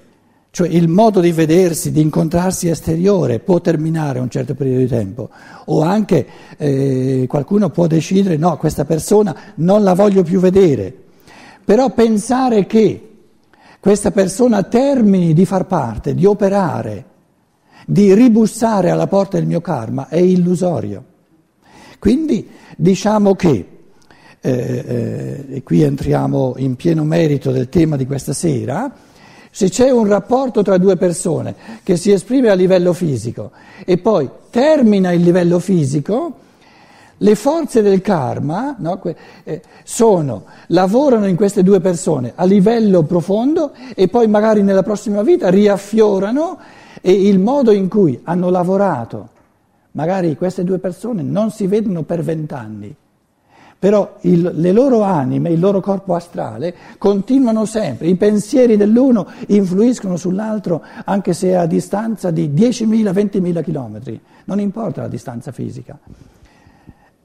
cioè 0.53 0.67
il 0.67 0.87
modo 0.87 1.19
di 1.19 1.31
vedersi, 1.31 1.91
di 1.91 1.99
incontrarsi 1.99 2.69
esteriore 2.69 3.39
può 3.39 3.59
terminare 3.59 4.19
un 4.19 4.29
certo 4.29 4.53
periodo 4.53 4.81
di 4.81 4.87
tempo 4.87 5.29
o 5.65 5.81
anche 5.81 6.27
eh, 6.57 7.25
qualcuno 7.27 7.71
può 7.71 7.87
decidere 7.87 8.37
no, 8.37 8.55
questa 8.57 8.85
persona 8.85 9.35
non 9.55 9.81
la 9.81 9.95
voglio 9.95 10.21
più 10.21 10.39
vedere, 10.39 10.93
però 11.65 11.89
pensare 11.89 12.67
che 12.67 13.13
questa 13.79 14.11
persona 14.11 14.61
termini 14.61 15.33
di 15.33 15.43
far 15.45 15.65
parte, 15.65 16.13
di 16.13 16.23
operare, 16.23 17.05
di 17.87 18.13
ribussare 18.13 18.91
alla 18.91 19.07
porta 19.07 19.37
del 19.37 19.47
mio 19.47 19.59
karma 19.59 20.07
è 20.07 20.19
illusorio. 20.19 21.03
Quindi 21.97 22.47
diciamo 22.77 23.33
che, 23.33 23.67
eh, 24.39 24.51
eh, 24.51 25.45
e 25.49 25.63
qui 25.63 25.81
entriamo 25.81 26.53
in 26.57 26.75
pieno 26.75 27.03
merito 27.03 27.49
del 27.49 27.69
tema 27.69 27.95
di 27.95 28.05
questa 28.05 28.33
sera, 28.33 29.11
se 29.55 29.69
c'è 29.69 29.91
un 29.91 30.07
rapporto 30.07 30.63
tra 30.63 30.79
due 30.79 30.95
persone 30.95 31.53
che 31.83 31.95
si 31.95 32.11
esprime 32.11 32.49
a 32.49 32.55
livello 32.55 32.91
fisico 32.91 33.51
e 33.85 33.99
poi 33.99 34.27
termina 34.49 35.11
il 35.11 35.21
livello 35.21 35.59
fisico, 35.59 36.37
le 37.17 37.35
forze 37.35 37.83
del 37.83 38.01
karma 38.01 38.75
no, 38.79 38.99
eh, 39.43 39.61
sono, 39.83 40.45
lavorano 40.67 41.27
in 41.27 41.35
queste 41.35 41.61
due 41.61 41.79
persone 41.81 42.31
a 42.33 42.45
livello 42.45 43.03
profondo 43.03 43.73
e 43.93 44.07
poi 44.07 44.27
magari 44.27 44.63
nella 44.63 44.81
prossima 44.81 45.21
vita 45.21 45.51
riaffiorano 45.51 46.57
e 46.99 47.11
il 47.11 47.37
modo 47.37 47.71
in 47.71 47.87
cui 47.89 48.19
hanno 48.23 48.49
lavorato, 48.49 49.29
magari 49.91 50.35
queste 50.35 50.63
due 50.63 50.79
persone 50.79 51.21
non 51.21 51.51
si 51.51 51.67
vedono 51.67 52.01
per 52.01 52.23
vent'anni 52.23 52.95
però 53.83 54.15
il, 54.21 54.49
le 54.55 54.71
loro 54.71 55.01
anime, 55.01 55.49
il 55.49 55.59
loro 55.59 55.81
corpo 55.81 56.15
astrale 56.15 56.73
continuano 56.97 57.65
sempre, 57.65 58.07
i 58.07 58.15
pensieri 58.15 58.77
dell'uno 58.77 59.27
influiscono 59.47 60.15
sull'altro 60.15 60.81
anche 61.03 61.33
se 61.33 61.57
a 61.57 61.65
distanza 61.65 62.31
di 62.31 62.47
10.000, 62.47 63.11
20.000 63.11 63.61
chilometri, 63.61 64.17
non 64.45 64.61
importa 64.61 65.01
la 65.01 65.09
distanza 65.09 65.51
fisica. 65.51 65.99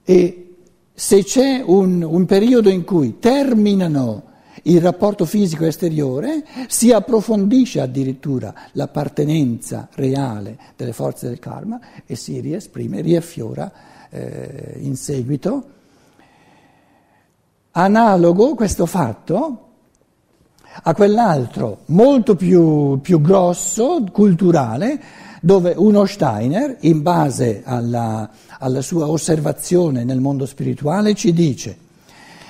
E 0.03 0.57
se 0.93 1.23
c'è 1.23 1.63
un, 1.65 2.03
un 2.03 2.27
periodo 2.27 2.71
in 2.71 2.83
cui 2.83 3.21
terminano 3.21 4.25
il 4.65 4.81
rapporto 4.81 5.27
fisico 5.27 5.65
esteriore, 5.65 6.45
si 6.67 6.91
approfondisce 6.91 7.81
addirittura 7.81 8.53
l'appartenenza 8.73 9.89
reale 9.95 10.59
delle 10.75 10.93
forze 10.93 11.29
del 11.29 11.39
karma 11.39 11.79
e 12.05 12.17
si 12.17 12.41
riesprime, 12.41 13.01
riaffiora 13.01 13.71
eh, 14.11 14.79
in 14.81 14.97
seguito 14.97 15.77
analogo 17.79 18.55
questo 18.55 18.87
fatto 18.87 19.67
a 20.83 20.95
quell'altro 20.95 21.83
molto 21.87 22.35
più, 22.35 22.99
più 23.01 23.21
grosso, 23.21 24.05
culturale, 24.11 25.01
dove 25.41 25.75
uno 25.77 26.05
Steiner, 26.05 26.77
in 26.81 27.03
base 27.03 27.63
alla, 27.65 28.29
alla 28.59 28.83
sua 28.83 29.09
osservazione 29.09 30.03
nel 30.03 30.21
mondo 30.21 30.45
spirituale, 30.45 31.15
ci 31.15 31.33
dice 31.33 31.87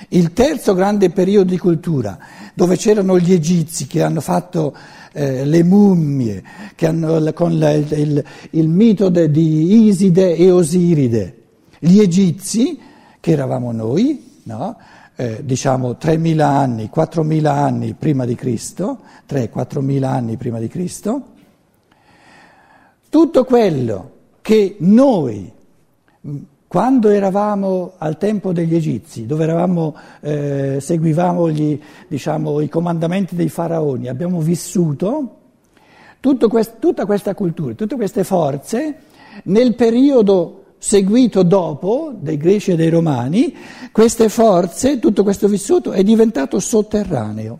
il 0.09 0.33
terzo 0.33 0.73
grande 0.73 1.11
periodo 1.11 1.51
di 1.51 1.59
cultura, 1.59 2.17
dove 2.55 2.75
c'erano 2.75 3.19
gli 3.19 3.31
egizi 3.31 3.85
che 3.85 4.01
hanno 4.01 4.21
fatto 4.21 4.75
eh, 5.11 5.45
le 5.45 5.63
mummie, 5.63 6.43
che 6.73 6.87
hanno 6.87 7.31
con 7.33 7.59
la, 7.59 7.71
il, 7.73 7.91
il, 7.91 8.23
il, 8.51 8.67
mito 8.67 9.09
de, 9.09 9.29
di 9.29 9.85
Iside 9.85 10.35
e 10.35 10.49
Osiride, 10.49 11.35
gli 11.77 11.99
egizi, 11.99 12.79
che 13.19 13.31
eravamo 13.31 13.71
noi, 13.71 14.41
no? 14.43 14.77
Eh, 15.19 15.41
diciamo 15.43 15.97
3.000 15.99 16.39
anni, 16.39 16.89
4.000 16.95 17.45
anni 17.45 17.93
prima 17.93 18.23
di 18.23 18.35
Cristo, 18.35 18.99
3-4.000 19.27 20.03
anni 20.05 20.37
prima 20.37 20.59
di 20.59 20.69
Cristo, 20.69 21.23
tutto 23.09 23.43
quello 23.43 24.11
che 24.39 24.77
noi, 24.79 25.51
quando 26.69 27.09
eravamo 27.09 27.95
al 27.97 28.17
tempo 28.17 28.53
degli 28.53 28.73
Egizi, 28.73 29.25
dove 29.25 29.43
eravamo, 29.43 29.93
eh, 30.21 30.77
seguivamo 30.79 31.49
gli, 31.49 31.77
diciamo, 32.07 32.61
i 32.61 32.69
comandamenti 32.69 33.35
dei 33.35 33.49
faraoni, 33.49 34.07
abbiamo 34.07 34.39
vissuto, 34.39 35.35
quest, 36.21 36.79
tutta 36.79 37.05
questa 37.05 37.35
cultura, 37.35 37.73
tutte 37.73 37.97
queste 37.97 38.23
forze, 38.23 38.99
nel 39.43 39.75
periodo 39.75 40.63
seguito 40.79 41.43
dopo 41.43 42.13
dei 42.17 42.37
greci 42.37 42.71
e 42.71 42.75
dei 42.75 42.89
romani, 42.89 43.55
queste 43.91 44.29
forze, 44.29 44.97
tutto 44.97 45.23
questo 45.23 45.47
vissuto 45.47 45.91
è 45.91 46.01
diventato 46.03 46.59
sotterraneo. 46.59 47.59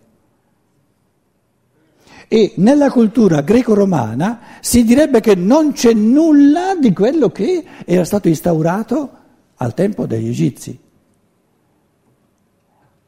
E 2.28 2.54
nella 2.58 2.90
cultura 2.92 3.42
greco-romana 3.42 4.40
si 4.62 4.84
direbbe 4.84 5.20
che 5.20 5.36
non 5.36 5.74
c'è 5.74 5.94
nulla 5.94 6.76
di 6.80 6.94
quello 6.94 7.30
che 7.30 7.66
era 7.86 8.04
stato 8.06 8.28
instaurato 8.28 9.10
al 9.56 9.74
tempo 9.74 10.06
degli 10.06 10.30
egizi. 10.30 10.80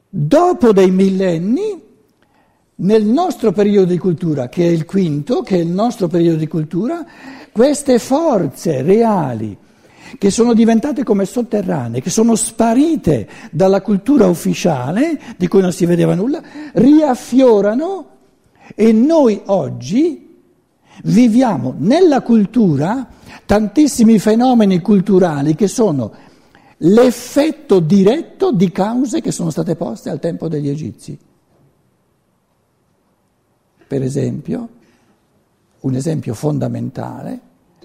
Dopo 0.09 0.73
dei 0.73 0.91
millenni, 0.91 1.81
nel 2.75 3.05
nostro 3.05 3.51
periodo 3.51 3.91
di 3.91 3.97
cultura, 3.97 4.49
che 4.49 4.65
è 4.65 4.69
il 4.69 4.85
quinto, 4.85 5.41
che 5.43 5.55
è 5.55 5.59
il 5.59 5.69
nostro 5.69 6.07
periodo 6.07 6.37
di 6.37 6.47
cultura, 6.47 7.05
queste 7.51 7.99
forze 7.99 8.81
reali, 8.81 9.55
che 10.17 10.29
sono 10.29 10.53
diventate 10.53 11.03
come 11.03 11.25
sotterranee, 11.25 12.01
che 12.01 12.09
sono 12.09 12.35
sparite 12.35 13.27
dalla 13.51 13.81
cultura 13.81 14.27
ufficiale, 14.27 15.19
di 15.37 15.47
cui 15.47 15.61
non 15.61 15.71
si 15.71 15.85
vedeva 15.85 16.15
nulla, 16.15 16.41
riaffiorano 16.73 18.07
e 18.75 18.91
noi 18.91 19.41
oggi 19.45 20.29
viviamo 21.03 21.73
nella 21.77 22.21
cultura 22.21 23.07
tantissimi 23.45 24.19
fenomeni 24.19 24.79
culturali 24.81 25.55
che 25.55 25.67
sono 25.67 26.11
l'effetto 26.77 27.79
diretto 27.79 28.51
di 28.51 28.71
cause 28.71 29.21
che 29.21 29.31
sono 29.31 29.49
state 29.49 29.75
poste 29.75 30.09
al 30.09 30.19
tempo 30.19 30.47
degli 30.47 30.69
egizi. 30.69 31.17
Per 33.87 34.01
esempio, 34.01 34.69
un 35.81 35.95
esempio 35.95 36.33
fondamentale, 36.33 37.39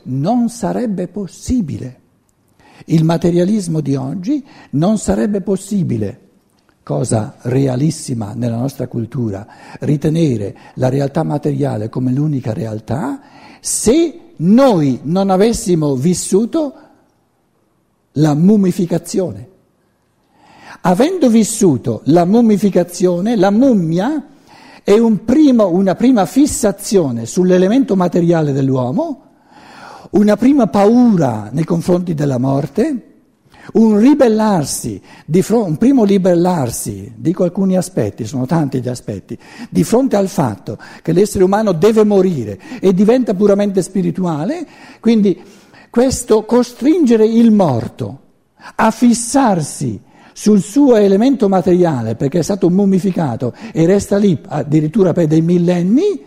non 0.04 0.49
sarebbe 0.49 1.09
possibile 1.09 2.04
il 2.87 3.04
materialismo 3.04 3.80
di 3.80 3.97
oggi 3.97 4.45
non 4.71 4.99
sarebbe 4.99 5.40
possibile, 5.40 6.21
cosa 6.83 7.37
realissima 7.42 8.33
nella 8.35 8.56
nostra 8.56 8.87
cultura, 8.87 9.47
ritenere 9.80 10.56
la 10.75 10.88
realtà 10.88 11.25
materiale 11.25 11.88
come 11.88 12.12
l'unica 12.12 12.52
realtà 12.52 13.21
se 13.61 14.21
noi 14.37 15.00
non 15.02 15.30
avessimo 15.30 15.97
vissuto 15.97 16.75
la 18.12 18.35
mummificazione. 18.35 19.49
Avendo 20.83 21.28
vissuto 21.28 22.02
la 22.04 22.25
mummificazione, 22.25 23.35
la 23.35 23.50
mummia 23.50 24.25
è 24.85 24.97
un 24.97 25.25
primo, 25.25 25.68
una 25.68 25.97
prima 25.97 26.26
fissazione 26.26 27.26
sull'elemento 27.26 27.97
materiale 27.97 28.52
dell'uomo, 28.52 29.23
una 30.10 30.36
prima 30.36 30.66
paura 30.66 31.50
nei 31.52 31.64
confronti 31.64 32.14
della 32.14 32.38
morte, 32.38 33.14
un 33.72 33.98
ribellarsi, 33.98 35.00
fronte, 35.40 35.70
un 35.70 35.76
primo 35.76 36.04
ribellarsi, 36.04 37.12
dico 37.16 37.44
alcuni 37.44 37.76
aspetti, 37.76 38.25
sono 38.25 38.46
tanti 38.46 38.80
gli 38.80 38.88
aspetti, 38.88 39.36
di 39.68 39.84
fronte 39.84 40.16
al 40.16 40.28
fatto 40.28 40.78
che 41.02 41.12
l'essere 41.12 41.44
umano 41.44 41.72
deve 41.72 42.04
morire 42.04 42.58
e 42.80 42.94
diventa 42.94 43.34
puramente 43.34 43.82
spirituale, 43.82 44.66
quindi 45.00 45.40
questo 45.90 46.44
costringere 46.44 47.26
il 47.26 47.50
morto 47.50 48.20
a 48.76 48.90
fissarsi 48.90 50.00
sul 50.32 50.60
suo 50.60 50.96
elemento 50.96 51.48
materiale 51.48 52.14
perché 52.14 52.40
è 52.40 52.42
stato 52.42 52.68
mummificato 52.68 53.54
e 53.72 53.86
resta 53.86 54.18
lì 54.18 54.38
addirittura 54.46 55.14
per 55.14 55.26
dei 55.26 55.40
millenni, 55.40 56.25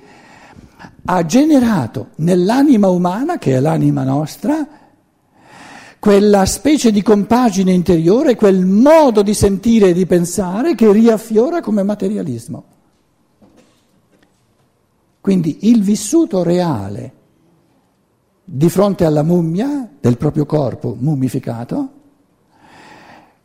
ha 1.11 1.25
generato 1.25 2.09
nell'anima 2.17 2.87
umana, 2.89 3.39
che 3.39 3.55
è 3.55 3.59
l'anima 3.59 4.03
nostra, 4.03 4.67
quella 5.97 6.45
specie 6.45 6.91
di 6.91 7.01
compagine 7.01 7.71
interiore, 7.73 8.35
quel 8.35 8.63
modo 8.63 9.23
di 9.23 9.33
sentire 9.33 9.89
e 9.89 9.93
di 9.93 10.05
pensare 10.05 10.75
che 10.75 10.91
riaffiora 10.91 11.61
come 11.61 11.81
materialismo. 11.81 12.63
Quindi 15.19 15.57
il 15.61 15.81
vissuto 15.81 16.43
reale 16.43 17.13
di 18.43 18.69
fronte 18.69 19.03
alla 19.03 19.23
mummia 19.23 19.89
del 19.99 20.15
proprio 20.15 20.45
corpo 20.45 20.95
mummificato, 20.97 21.89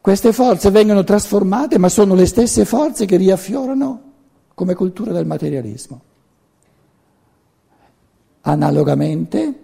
queste 0.02 0.34
forze 0.34 0.70
vengono 0.70 1.02
trasformate, 1.02 1.78
ma 1.78 1.88
sono 1.88 2.14
le 2.14 2.26
stesse 2.26 2.66
forze 2.66 3.06
che 3.06 3.16
riaffiorano 3.16 4.02
come 4.52 4.74
cultura 4.74 5.12
del 5.12 5.24
materialismo. 5.24 6.12
Analogamente, 8.46 9.54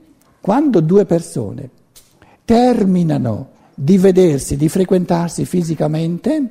quando 0.41 0.81
due 0.81 1.05
persone 1.05 1.69
terminano 2.45 3.49
di 3.75 3.99
vedersi, 3.99 4.57
di 4.57 4.69
frequentarsi 4.69 5.45
fisicamente, 5.45 6.51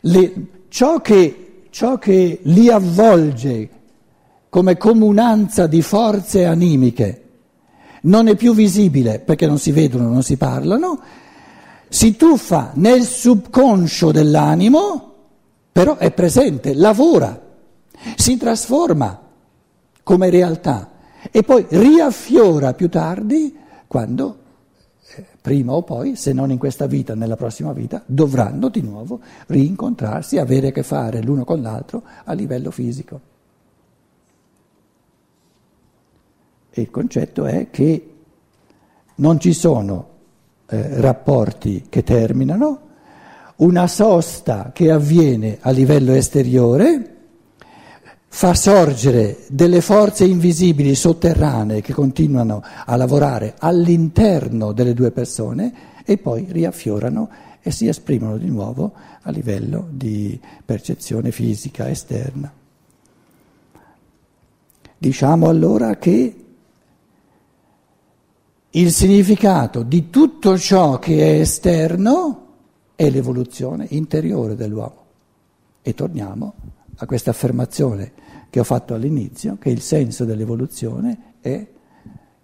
le, 0.00 0.46
ciò, 0.68 1.00
che, 1.00 1.64
ciò 1.70 1.98
che 1.98 2.40
li 2.42 2.70
avvolge 2.70 3.68
come 4.48 4.76
comunanza 4.76 5.66
di 5.66 5.82
forze 5.82 6.44
animiche 6.44 7.24
non 8.02 8.28
è 8.28 8.34
più 8.34 8.54
visibile 8.54 9.18
perché 9.18 9.46
non 9.46 9.58
si 9.58 9.72
vedono, 9.72 10.08
non 10.08 10.22
si 10.22 10.36
parlano, 10.36 11.00
si 11.88 12.16
tuffa 12.16 12.72
nel 12.74 13.02
subconscio 13.02 14.10
dell'animo, 14.10 15.14
però 15.70 15.96
è 15.96 16.10
presente, 16.12 16.72
lavora, 16.74 17.38
si 18.16 18.36
trasforma 18.38 19.28
come 20.02 20.30
realtà 20.30 20.90
e 21.30 21.42
poi 21.42 21.66
riaffiora 21.68 22.74
più 22.74 22.88
tardi 22.88 23.56
quando 23.86 24.38
eh, 25.16 25.26
prima 25.40 25.72
o 25.72 25.82
poi, 25.82 26.16
se 26.16 26.32
non 26.32 26.50
in 26.50 26.58
questa 26.58 26.86
vita, 26.86 27.14
nella 27.14 27.36
prossima 27.36 27.72
vita, 27.72 28.02
dovranno 28.06 28.68
di 28.68 28.80
nuovo 28.80 29.20
rincontrarsi, 29.46 30.38
avere 30.38 30.68
a 30.68 30.72
che 30.72 30.82
fare 30.82 31.20
l'uno 31.22 31.44
con 31.44 31.60
l'altro 31.60 32.02
a 32.24 32.32
livello 32.32 32.70
fisico. 32.70 33.20
E 36.70 36.80
il 36.80 36.90
concetto 36.90 37.44
è 37.46 37.68
che 37.70 38.14
non 39.16 39.40
ci 39.40 39.52
sono 39.52 40.08
eh, 40.66 41.00
rapporti 41.00 41.86
che 41.88 42.04
terminano, 42.04 42.88
una 43.56 43.86
sosta 43.88 44.70
che 44.72 44.90
avviene 44.90 45.58
a 45.60 45.70
livello 45.70 46.12
esteriore, 46.12 47.09
fa 48.32 48.54
sorgere 48.54 49.40
delle 49.48 49.80
forze 49.80 50.24
invisibili 50.24 50.94
sotterranee 50.94 51.82
che 51.82 51.92
continuano 51.92 52.62
a 52.86 52.94
lavorare 52.94 53.56
all'interno 53.58 54.72
delle 54.72 54.94
due 54.94 55.10
persone 55.10 55.72
e 56.04 56.16
poi 56.16 56.46
riaffiorano 56.48 57.28
e 57.60 57.72
si 57.72 57.88
esprimono 57.88 58.38
di 58.38 58.48
nuovo 58.48 58.92
a 59.22 59.30
livello 59.30 59.88
di 59.90 60.40
percezione 60.64 61.32
fisica 61.32 61.90
esterna. 61.90 62.50
Diciamo 64.96 65.48
allora 65.48 65.96
che 65.96 66.44
il 68.70 68.92
significato 68.92 69.82
di 69.82 70.08
tutto 70.08 70.56
ciò 70.56 71.00
che 71.00 71.36
è 71.36 71.40
esterno 71.40 72.46
è 72.94 73.10
l'evoluzione 73.10 73.86
interiore 73.90 74.54
dell'uomo. 74.54 74.98
E 75.82 75.94
torniamo 75.94 76.54
a 76.96 77.06
questa 77.06 77.30
affermazione 77.30 78.12
che 78.50 78.60
ho 78.60 78.64
fatto 78.64 78.94
all'inizio, 78.94 79.56
che 79.58 79.70
il 79.70 79.80
senso 79.80 80.24
dell'evoluzione 80.24 81.34
è 81.40 81.66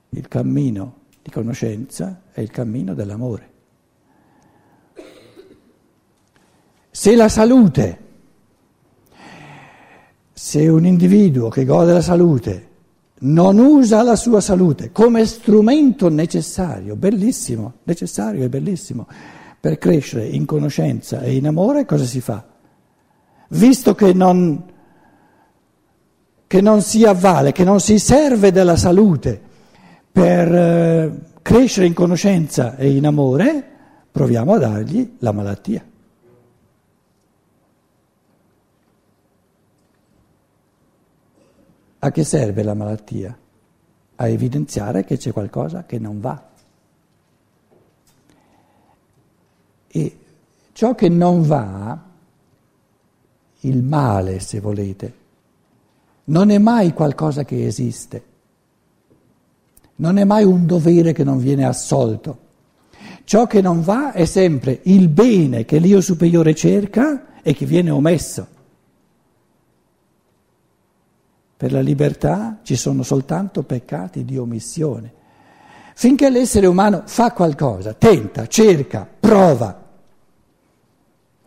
il 0.09 0.29
cammino 0.29 1.01
di 1.23 1.31
conoscenza, 1.31 2.23
è 2.33 2.41
il 2.41 2.51
cammino 2.51 2.95
dell'amore. 2.95 3.51
Se 6.91 7.15
la 7.15 7.29
salute, 7.29 7.99
se 10.33 10.69
un 10.69 10.87
individuo 10.87 11.51
che 11.51 11.65
gode 11.65 11.87
della 11.87 12.01
salute 12.01 12.69
non 13.19 13.59
usa 13.59 14.03
la 14.03 14.17
sua 14.17 14.41
salute 14.41 14.93
come 14.93 15.27
strumento 15.27 16.09
necessario, 16.09 16.97
bellissimo, 16.97 17.75
necessario 17.83 18.45
e 18.45 18.49
bellissimo, 18.49 19.07
per 19.61 19.77
crescere 19.79 20.27
in 20.27 20.47
conoscenza 20.47 21.21
e 21.21 21.35
in 21.35 21.47
amore, 21.47 21.85
cosa 21.85 22.05
si 22.05 22.21
fa? 22.21 22.55
visto 23.49 23.95
che 23.95 24.13
non, 24.13 24.63
che 26.47 26.61
non 26.61 26.81
si 26.83 27.05
avvale, 27.05 27.53
che 27.53 27.65
non 27.65 27.81
si 27.81 27.99
serve 27.99 28.53
della 28.53 28.77
salute 28.77 29.41
per 30.13 30.55
eh, 30.55 31.13
crescere 31.43 31.87
in 31.87 31.95
conoscenza 31.95 32.77
e 32.77 32.91
in 32.91 33.07
amore, 33.07 33.65
proviamo 34.11 34.55
a 34.55 34.59
dargli 34.59 35.17
la 35.19 35.33
malattia. 35.33 35.85
A 41.99 42.11
che 42.11 42.25
serve 42.25 42.63
la 42.63 42.75
malattia? 42.75 43.37
A 44.17 44.29
evidenziare 44.29 45.05
che 45.05 45.17
c'è 45.17 45.33
qualcosa 45.33 45.85
che 45.85 45.99
non 45.99 46.21
va. 46.21 46.49
E 49.89 50.19
ciò 50.73 50.95
che 50.95 51.09
non 51.09 51.43
va 51.43 52.01
il 53.61 53.83
male, 53.83 54.41
se 54.41 54.61
volete, 54.61 55.15
non 56.27 56.51
è 56.51 56.59
mai 56.59 56.93
qualcosa 56.93 57.45
che 57.45 57.67
esiste, 57.67 58.25
non 59.97 60.19
è 60.19 60.25
mai 60.25 60.45
un 60.45 60.67
dovere 60.67 61.13
che 61.13 61.25
non 61.25 61.39
viene 61.39 61.65
assolto. 61.65 62.45
Ciò 63.25 63.47
che 63.47 63.61
non 63.61 63.83
va 63.83 64.13
è 64.13 64.25
sempre 64.25 64.81
il 64.85 65.09
bene 65.09 65.65
che 65.65 65.79
l'io 65.79 66.01
superiore 66.01 66.55
cerca 66.55 67.41
e 67.43 67.55
che 67.55 67.67
viene 67.67 67.91
omesso. 67.91 68.47
Per 71.57 71.73
la 71.73 71.81
libertà 71.81 72.59
ci 72.63 72.77
sono 72.77 73.03
soltanto 73.03 73.63
peccati 73.63 74.25
di 74.25 74.37
omissione. 74.37 75.13
Finché 75.95 76.29
l'essere 76.29 76.67
umano 76.67 77.03
fa 77.07 77.33
qualcosa, 77.33 77.95
tenta, 77.95 78.47
cerca, 78.47 79.09
prova, 79.19 79.83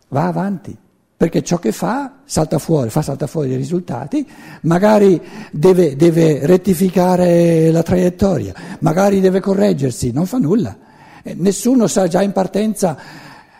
va 0.08 0.26
avanti 0.26 0.76
perché 1.20 1.42
ciò 1.42 1.58
che 1.58 1.70
fa 1.70 2.20
salta 2.24 2.58
fuori, 2.58 2.88
fa 2.88 3.02
salta 3.02 3.26
fuori 3.26 3.50
i 3.50 3.56
risultati, 3.56 4.26
magari 4.62 5.20
deve, 5.52 5.94
deve 5.94 6.46
rettificare 6.46 7.70
la 7.70 7.82
traiettoria, 7.82 8.54
magari 8.78 9.20
deve 9.20 9.38
correggersi, 9.38 10.12
non 10.12 10.24
fa 10.24 10.38
nulla. 10.38 10.74
Eh, 11.22 11.34
nessuno 11.36 11.88
sa 11.88 12.08
già 12.08 12.22
in 12.22 12.32
partenza 12.32 12.96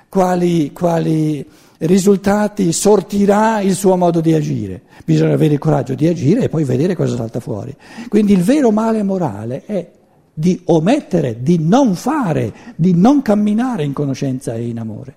quali, 0.09 0.73
quali 0.73 1.47
risultati 1.81 2.73
sortirà 2.73 3.61
il 3.61 3.75
suo 3.75 3.95
modo 3.95 4.23
di 4.23 4.33
agire. 4.33 4.81
Bisogna 5.05 5.35
avere 5.35 5.53
il 5.53 5.61
coraggio 5.61 5.95
di 5.95 6.07
agire 6.07 6.45
e 6.45 6.49
poi 6.49 6.65
vedere 6.65 6.97
cosa 6.97 7.15
salta 7.15 7.41
fuori. 7.41 7.77
Quindi 8.09 8.33
il 8.33 8.43
vero 8.43 8.71
male 8.71 9.03
morale 9.03 9.65
è 9.67 9.91
di 10.33 10.63
omettere, 10.65 11.43
di 11.43 11.59
non 11.61 11.95
fare, 11.95 12.55
di 12.77 12.95
non 12.95 13.21
camminare 13.21 13.85
in 13.85 13.93
conoscenza 13.93 14.55
e 14.55 14.67
in 14.67 14.79
amore. 14.79 15.17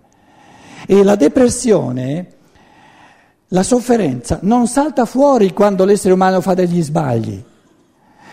E 0.85 1.03
la 1.03 1.15
depressione, 1.15 2.27
la 3.53 3.63
sofferenza, 3.63 4.39
non 4.41 4.67
salta 4.67 5.05
fuori 5.05 5.53
quando 5.53 5.85
l'essere 5.85 6.13
umano 6.13 6.41
fa 6.41 6.55
degli 6.55 6.81
sbagli, 6.81 7.41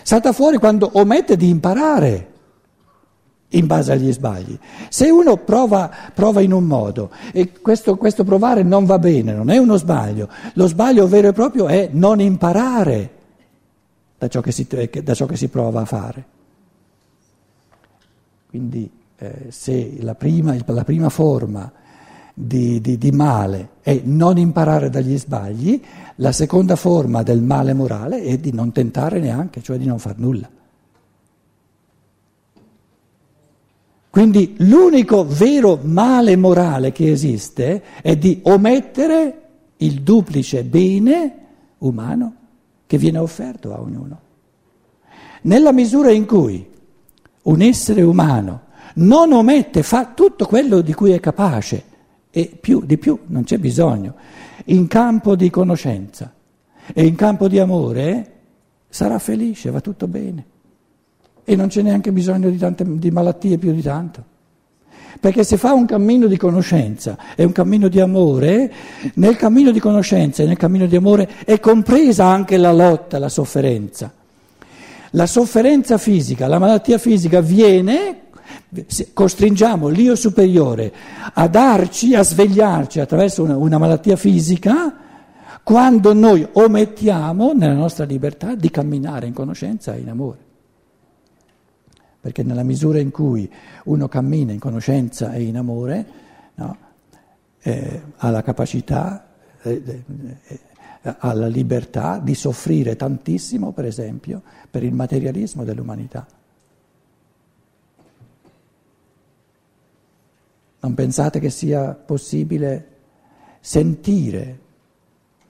salta 0.03 0.33
fuori 0.33 0.57
quando 0.57 0.91
omette 0.95 1.37
di 1.37 1.49
imparare 1.49 2.29
in 3.49 3.67
base 3.67 3.93
agli 3.93 4.11
sbagli. 4.13 4.59
Se 4.89 5.11
uno 5.11 5.37
prova, 5.37 5.91
prova 6.15 6.41
in 6.41 6.53
un 6.53 6.65
modo 6.65 7.11
e 7.33 7.53
questo, 7.61 7.97
questo, 7.97 8.25
provare 8.25 8.63
non 8.63 8.87
va 8.87 8.99
bene, 8.99 9.35
non 9.35 9.51
è 9.51 9.59
uno 9.59 9.77
sbaglio, 9.77 10.29
lo 10.55 10.67
sbaglio 10.67 11.07
vero 11.07 11.29
e 11.29 11.33
proprio 11.33 11.69
è 11.69 11.91
non 11.93 12.21
imparare 12.21 13.11
da 14.17 14.29
ciò 14.29 14.41
che 14.41 14.53
si, 14.53 14.67
da 15.03 15.15
ciò 15.15 15.27
che 15.27 15.37
si 15.37 15.49
prova 15.49 15.83
a 15.83 15.85
fare. 15.85 16.25
Quindi 18.49 18.91
eh, 19.19 19.47
se 19.51 19.97
la 20.01 20.15
prima, 20.15 20.57
la 20.65 20.85
prima 20.85 21.11
forma 21.11 21.71
di, 22.41 22.81
di, 22.81 22.97
di, 22.97 23.11
male 23.13 23.71
è 23.83 24.01
non 24.05 24.39
imparare 24.39 24.89
dagli 24.89 25.19
sbagli, 25.19 25.81
la 26.17 26.33
seconda 26.33 26.77
forma 26.77 27.23
del 27.23 27.43
male 27.43 27.73
morale 27.75 28.23
è 28.23 28.39
di 28.39 28.53
non 28.53 28.73
tentare 28.73 29.21
neanche, 29.21 29.63
cioè 29.63 29.79
di 29.79 29.87
non 29.87 29.99
far 29.99 30.19
nulla. 30.19 30.49
Quindi 34.11 34.57
l'unico 34.59 35.25
vero 35.25 35.79
male 35.83 36.37
morale 36.37 36.91
che 36.91 37.13
esiste 37.13 37.83
è 38.03 38.17
di 38.17 38.41
omettere 38.45 39.43
il 39.79 40.03
duplice 40.03 40.65
bene 40.65 41.35
umano 41.79 42.35
che 42.87 42.99
viene 42.99 43.19
offerto 43.19 43.73
a 43.73 43.81
ognuno. 43.81 44.21
Nella 45.43 45.73
misura 45.73 46.11
in 46.11 46.27
cui 46.27 46.69
un 47.43 47.63
essere 47.63 48.03
umano 48.03 48.63
non 48.95 49.33
omette, 49.33 49.83
fa 49.83 50.07
tutto 50.07 50.47
quello 50.47 50.81
di 50.81 50.93
cui 50.93 51.13
è 51.13 51.21
capace 51.21 51.85
e 52.31 52.57
più 52.61 52.85
di 52.85 52.99
più 52.99 53.19
non 53.27 53.45
c'è 53.45 53.59
bisogno. 53.59 54.15
In 54.67 54.87
campo 54.87 55.37
di 55.37 55.51
conoscenza 55.51 56.33
e 56.93 57.05
in 57.05 57.15
campo 57.15 57.49
di 57.49 57.59
amore 57.59 58.33
sarà 58.89 59.19
felice, 59.19 59.71
va 59.71 59.81
tutto 59.81 60.07
bene 60.07 60.45
e 61.51 61.57
non 61.57 61.67
c'è 61.67 61.83
neanche 61.83 62.13
bisogno 62.13 62.49
di, 62.49 62.59
tante, 62.59 62.85
di 62.87 63.11
malattie 63.11 63.59
più 63.59 63.73
di 63.73 63.83
tanto. 63.83 64.25
Perché 65.19 65.43
se 65.43 65.57
fa 65.57 65.73
un 65.73 65.85
cammino 65.85 66.29
di 66.29 66.37
conoscenza 66.37 67.19
e 67.35 67.43
un 67.43 67.51
cammino 67.51 67.89
di 67.89 67.99
amore, 67.99 68.73
nel 69.15 69.35
cammino 69.35 69.73
di 69.73 69.81
conoscenza 69.81 70.45
e 70.45 70.47
nel 70.47 70.57
cammino 70.57 70.87
di 70.87 70.95
amore 70.95 71.29
è 71.45 71.59
compresa 71.59 72.27
anche 72.27 72.57
la 72.57 72.73
lotta, 72.73 73.19
la 73.19 73.29
sofferenza. 73.29 74.13
La 75.15 75.27
sofferenza 75.27 75.99
fisica, 75.99 76.47
la 76.47 76.61
malattia 76.61 76.99
fisica 76.99 77.41
viene, 77.41 78.20
costringiamo 79.13 79.89
l'io 79.89 80.15
superiore 80.15 80.93
a 81.33 81.49
darci, 81.49 82.15
a 82.15 82.23
svegliarci 82.23 83.01
attraverso 83.01 83.43
una, 83.43 83.57
una 83.57 83.79
malattia 83.79 84.17
fisica, 84.17 84.95
quando 85.63 86.15
noi 86.15 86.47
omettiamo 86.51 87.53
nella 87.53 87.75
nostra 87.75 88.05
libertà 88.05 88.55
di 88.55 88.71
camminare 88.71 89.27
in 89.27 89.35
conoscenza 89.35 89.95
e 89.95 90.01
in 90.01 90.09
amore. 90.09 90.39
Perché 92.21 92.43
nella 92.43 92.63
misura 92.63 92.99
in 92.99 93.11
cui 93.11 93.51
uno 93.85 94.09
cammina 94.09 94.53
in 94.53 94.59
conoscenza 94.59 95.33
e 95.33 95.43
in 95.43 95.57
amore, 95.57 96.07
no, 96.55 96.77
eh, 97.61 98.03
ha 98.17 98.31
la 98.31 98.43
capacità, 98.43 99.27
eh, 99.63 100.03
eh, 100.47 100.61
ha 101.03 101.33
la 101.33 101.47
libertà 101.47 102.19
di 102.23 102.35
soffrire 102.35 102.97
tantissimo, 102.97 103.73
per 103.73 103.87
esempio, 103.87 104.43
per 104.71 104.83
il 104.83 104.93
materialismo 104.93 105.65
dell'umanità. 105.65 106.27
Non 110.81 110.95
pensate 110.95 111.41
che 111.41 111.51
sia 111.51 111.93
possibile 111.93 112.87
sentire 113.61 114.59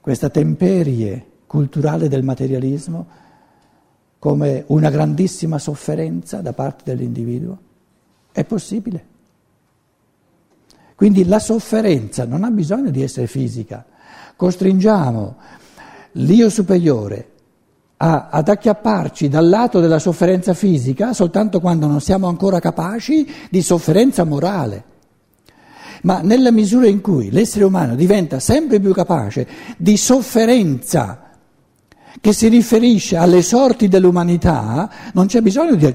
questa 0.00 0.28
temperie 0.28 1.26
culturale 1.46 2.08
del 2.08 2.24
materialismo 2.24 3.06
come 4.18 4.64
una 4.68 4.90
grandissima 4.90 5.58
sofferenza 5.58 6.40
da 6.40 6.52
parte 6.52 6.82
dell'individuo? 6.84 7.58
È 8.32 8.44
possibile. 8.44 9.06
Quindi 10.96 11.24
la 11.24 11.38
sofferenza 11.38 12.24
non 12.24 12.44
ha 12.44 12.50
bisogno 12.50 12.90
di 12.90 13.02
essere 13.02 13.26
fisica. 13.26 13.86
Costringiamo 14.36 15.36
l'io 16.12 16.50
superiore 16.50 17.28
a, 17.98 18.28
ad 18.30 18.48
acchiapparci 18.48 19.28
dal 19.28 19.48
lato 19.48 19.80
della 19.80 19.98
sofferenza 19.98 20.54
fisica 20.54 21.12
soltanto 21.12 21.60
quando 21.60 21.86
non 21.86 22.00
siamo 22.00 22.26
ancora 22.26 22.58
capaci 22.58 23.26
di 23.48 23.62
sofferenza 23.62 24.24
morale. 24.24 24.89
Ma 26.02 26.20
nella 26.20 26.50
misura 26.50 26.86
in 26.86 27.00
cui 27.00 27.30
l'essere 27.30 27.64
umano 27.64 27.94
diventa 27.94 28.38
sempre 28.40 28.80
più 28.80 28.92
capace 28.92 29.46
di 29.76 29.96
sofferenza 29.96 31.30
che 32.20 32.32
si 32.32 32.48
riferisce 32.48 33.16
alle 33.16 33.42
sorti 33.42 33.88
dell'umanità, 33.88 34.90
non 35.14 35.26
c'è 35.26 35.40
bisogno 35.40 35.74
di, 35.74 35.92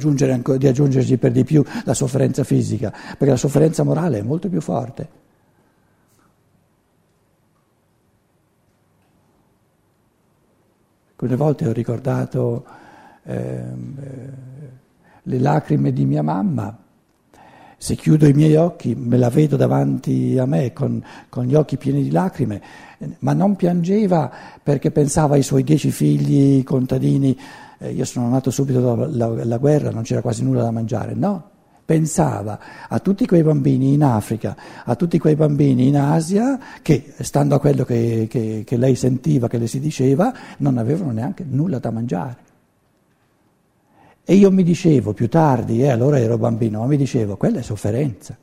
di 0.58 0.68
aggiungerci 0.68 1.18
per 1.18 1.32
di 1.32 1.44
più 1.44 1.64
la 1.84 1.94
sofferenza 1.94 2.44
fisica, 2.44 2.92
perché 2.92 3.26
la 3.26 3.38
sofferenza 3.38 3.84
morale 3.84 4.20
è 4.20 4.22
molto 4.22 4.50
più 4.50 4.62
forte. 4.62 5.24
Quelle 11.16 11.36
volte 11.36 11.68
ho 11.68 11.72
ricordato 11.72 12.66
eh, 13.24 13.64
le 15.24 15.40
lacrime 15.40 15.94
di 15.94 16.06
mia 16.06 16.22
mamma. 16.22 16.78
Se 17.78 17.96
chiudo 17.96 18.28
i 18.28 18.34
miei 18.34 18.56
occhi 18.56 18.96
me 18.96 19.18
la 19.18 19.30
vedo 19.30 19.58
davanti 19.58 20.38
a 20.38 20.46
me 20.46 20.74
con, 20.74 21.04
con 21.30 21.46
gli 21.46 21.56
occhi 21.56 21.78
pieni 21.78 22.04
di 22.04 22.12
lacrime, 22.12 22.62
ma 23.20 23.34
non 23.34 23.56
piangeva 23.56 24.32
perché 24.62 24.92
pensava 24.92 25.36
ai 25.36 25.44
suoi 25.44 25.64
dieci 25.64 25.92
figli 25.92 26.64
contadini. 26.64 27.38
Eh, 27.78 27.92
io 27.92 28.06
sono 28.06 28.30
nato 28.30 28.52
subito 28.52 28.80
dopo 28.80 29.06
la, 29.06 29.46
la 29.46 29.58
guerra, 29.58 29.92
non 29.92 30.04
c'era 30.04 30.22
quasi 30.22 30.44
nulla 30.44 30.64
da 30.64 30.72
mangiare, 30.72 31.14
no 31.14 31.54
pensava 31.86 32.60
a 32.90 33.00
tutti 33.00 33.28
quei 33.28 33.44
bambini 33.44 33.94
in 33.94 34.04
Africa, 34.04 34.58
a 34.84 34.96
tutti 34.96 35.20
quei 35.20 35.36
bambini 35.36 35.88
in 35.88 35.98
Asia 35.98 36.60
che, 36.82 37.14
stando 37.20 37.54
a 37.54 37.60
quello 37.60 37.86
che, 37.86 38.26
che, 38.28 38.64
che 38.66 38.78
lei 38.78 38.96
sentiva, 38.96 39.48
che 39.48 39.60
le 39.60 39.68
si 39.68 39.80
diceva, 39.80 40.34
non 40.58 40.80
avevano 40.80 41.12
neanche 41.12 41.46
nulla 41.48 41.78
da 41.78 41.92
mangiare. 41.92 42.45
E 44.28 44.34
io 44.34 44.50
mi 44.50 44.64
dicevo 44.64 45.14
più 45.14 45.30
tardi, 45.30 45.84
eh, 45.84 45.90
allora 45.90 46.20
ero 46.20 46.40
bambino, 46.40 46.84
mi 46.86 46.98
dicevo, 46.98 47.38
quella 47.38 47.60
è 47.60 47.62
sofferenza. 47.62 48.36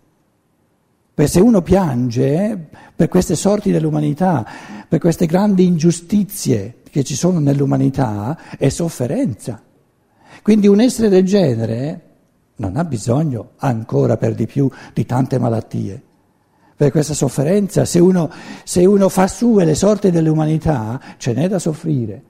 Perché 1.14 1.30
se 1.30 1.40
uno 1.40 1.60
piange 1.60 2.68
per 2.94 3.08
queste 3.08 3.34
sorti 3.34 3.72
dell'umanità, 3.72 4.46
per 4.88 5.00
queste 5.00 5.26
grandi 5.26 5.66
ingiustizie 5.66 6.76
che 6.88 7.02
ci 7.02 7.16
sono 7.16 7.40
nell'umanità, 7.40 8.38
è 8.56 8.68
sofferenza. 8.68 9.60
Quindi 10.40 10.68
un 10.68 10.80
essere 10.80 11.08
del 11.08 11.24
genere 11.24 12.00
non 12.56 12.76
ha 12.76 12.84
bisogno 12.84 13.50
ancora 13.56 14.16
per 14.16 14.34
di 14.34 14.46
più 14.46 14.70
di 14.94 15.04
tante 15.04 15.38
malattie. 15.38 16.00
Per 16.76 16.90
questa 16.92 17.14
sofferenza, 17.14 17.84
se 17.84 17.98
uno, 17.98 18.30
se 18.64 18.84
uno 18.84 19.08
fa 19.08 19.26
sue 19.26 19.64
le 19.64 19.74
sorti 19.74 20.10
dell'umanità, 20.10 21.00
ce 21.16 21.32
n'è 21.32 21.48
da 21.48 21.58
soffrire. 21.58 22.22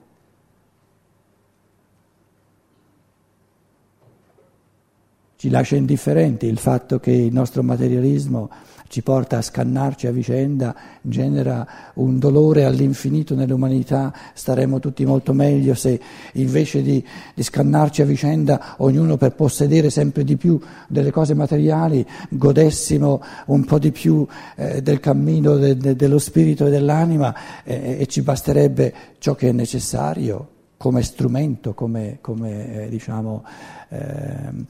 Ci 5.43 5.49
lascia 5.49 5.75
indifferenti 5.75 6.45
il 6.45 6.57
fatto 6.57 7.01
che 7.01 7.11
il 7.11 7.33
nostro 7.33 7.63
materialismo 7.63 8.49
ci 8.87 9.01
porta 9.01 9.39
a 9.39 9.41
scannarci 9.41 10.07
a 10.07 10.11
vicenda, 10.11 10.73
genera 11.01 11.67
un 11.95 12.17
dolore 12.17 12.63
all'infinito 12.63 13.35
nell'umanità, 13.35 14.13
staremmo 14.33 14.79
tutti 14.79 15.03
molto 15.03 15.33
meglio 15.33 15.73
se 15.73 15.99
invece 16.35 16.81
di, 16.81 17.05
di 17.33 17.43
scannarci 17.43 18.01
a 18.01 18.05
vicenda, 18.05 18.75
ognuno 18.77 19.17
per 19.17 19.33
possedere 19.33 19.89
sempre 19.89 20.23
di 20.23 20.37
più 20.37 20.57
delle 20.87 21.11
cose 21.11 21.33
materiali, 21.33 22.07
godessimo 22.29 23.21
un 23.47 23.65
po' 23.65 23.79
di 23.79 23.91
più 23.91 24.25
eh, 24.55 24.81
del 24.81 25.01
cammino 25.01 25.57
de, 25.57 25.75
de, 25.75 25.97
dello 25.97 26.19
spirito 26.19 26.67
e 26.67 26.69
dell'anima 26.69 27.35
eh, 27.65 27.97
e 27.99 28.05
ci 28.05 28.21
basterebbe 28.21 28.93
ciò 29.17 29.35
che 29.35 29.49
è 29.49 29.51
necessario 29.51 30.47
come 30.77 31.01
strumento, 31.01 31.73
come, 31.73 32.19
come 32.21 32.85
eh, 32.85 32.89
diciamo, 32.89 33.43
ehm, 33.89 34.65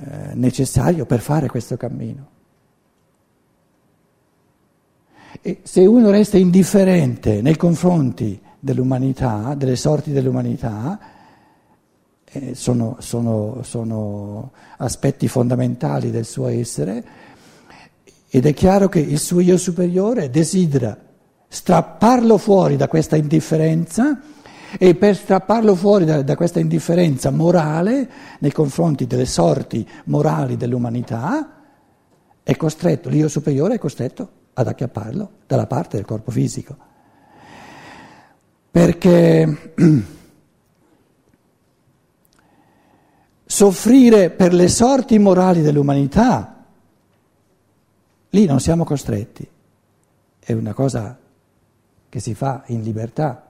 eh, 0.00 0.34
necessario 0.34 1.06
per 1.06 1.20
fare 1.20 1.48
questo 1.48 1.76
cammino. 1.76 2.36
E 5.40 5.58
se 5.62 5.84
uno 5.86 6.10
resta 6.10 6.36
indifferente 6.36 7.42
nei 7.42 7.56
confronti 7.56 8.40
dell'umanità, 8.58 9.54
delle 9.54 9.76
sorti 9.76 10.12
dell'umanità, 10.12 10.98
eh, 12.24 12.54
sono, 12.54 12.96
sono, 13.00 13.60
sono 13.62 14.52
aspetti 14.76 15.28
fondamentali 15.28 16.10
del 16.10 16.24
suo 16.24 16.46
essere, 16.48 17.04
ed 18.28 18.46
è 18.46 18.54
chiaro 18.54 18.88
che 18.88 19.00
il 19.00 19.18
suo 19.18 19.40
io 19.40 19.56
superiore 19.56 20.30
desidera 20.30 20.96
strapparlo 21.48 22.36
fuori 22.36 22.76
da 22.76 22.86
questa 22.86 23.16
indifferenza 23.16 24.20
e 24.76 24.94
per 24.94 25.16
strapparlo 25.16 25.74
fuori 25.74 26.04
da, 26.04 26.22
da, 26.22 26.36
questa 26.36 26.60
indifferenza 26.60 27.30
morale 27.30 28.10
nei 28.40 28.52
confronti 28.52 29.06
delle 29.06 29.24
sorti 29.24 29.88
morali 30.04 30.56
dell'umanità, 30.56 31.54
è 32.42 32.56
costretto, 32.56 33.08
l'io 33.08 33.28
superiore 33.28 33.74
è 33.74 33.78
costretto 33.78 34.30
ad 34.54 34.66
acchiapparlo 34.66 35.30
dalla 35.46 35.66
parte 35.66 35.96
del 35.96 36.04
corpo 36.04 36.30
fisico. 36.30 36.76
Perché 38.70 39.72
soffrire 43.44 44.30
per 44.30 44.52
le 44.52 44.68
sorti 44.68 45.18
morali 45.18 45.62
dell'umanità, 45.62 46.64
lì 48.30 48.44
non 48.44 48.60
siamo 48.60 48.84
costretti, 48.84 49.48
è 50.38 50.52
una 50.52 50.74
cosa 50.74 51.18
che 52.08 52.20
si 52.20 52.34
fa 52.34 52.62
in 52.66 52.82
libertà. 52.82 53.47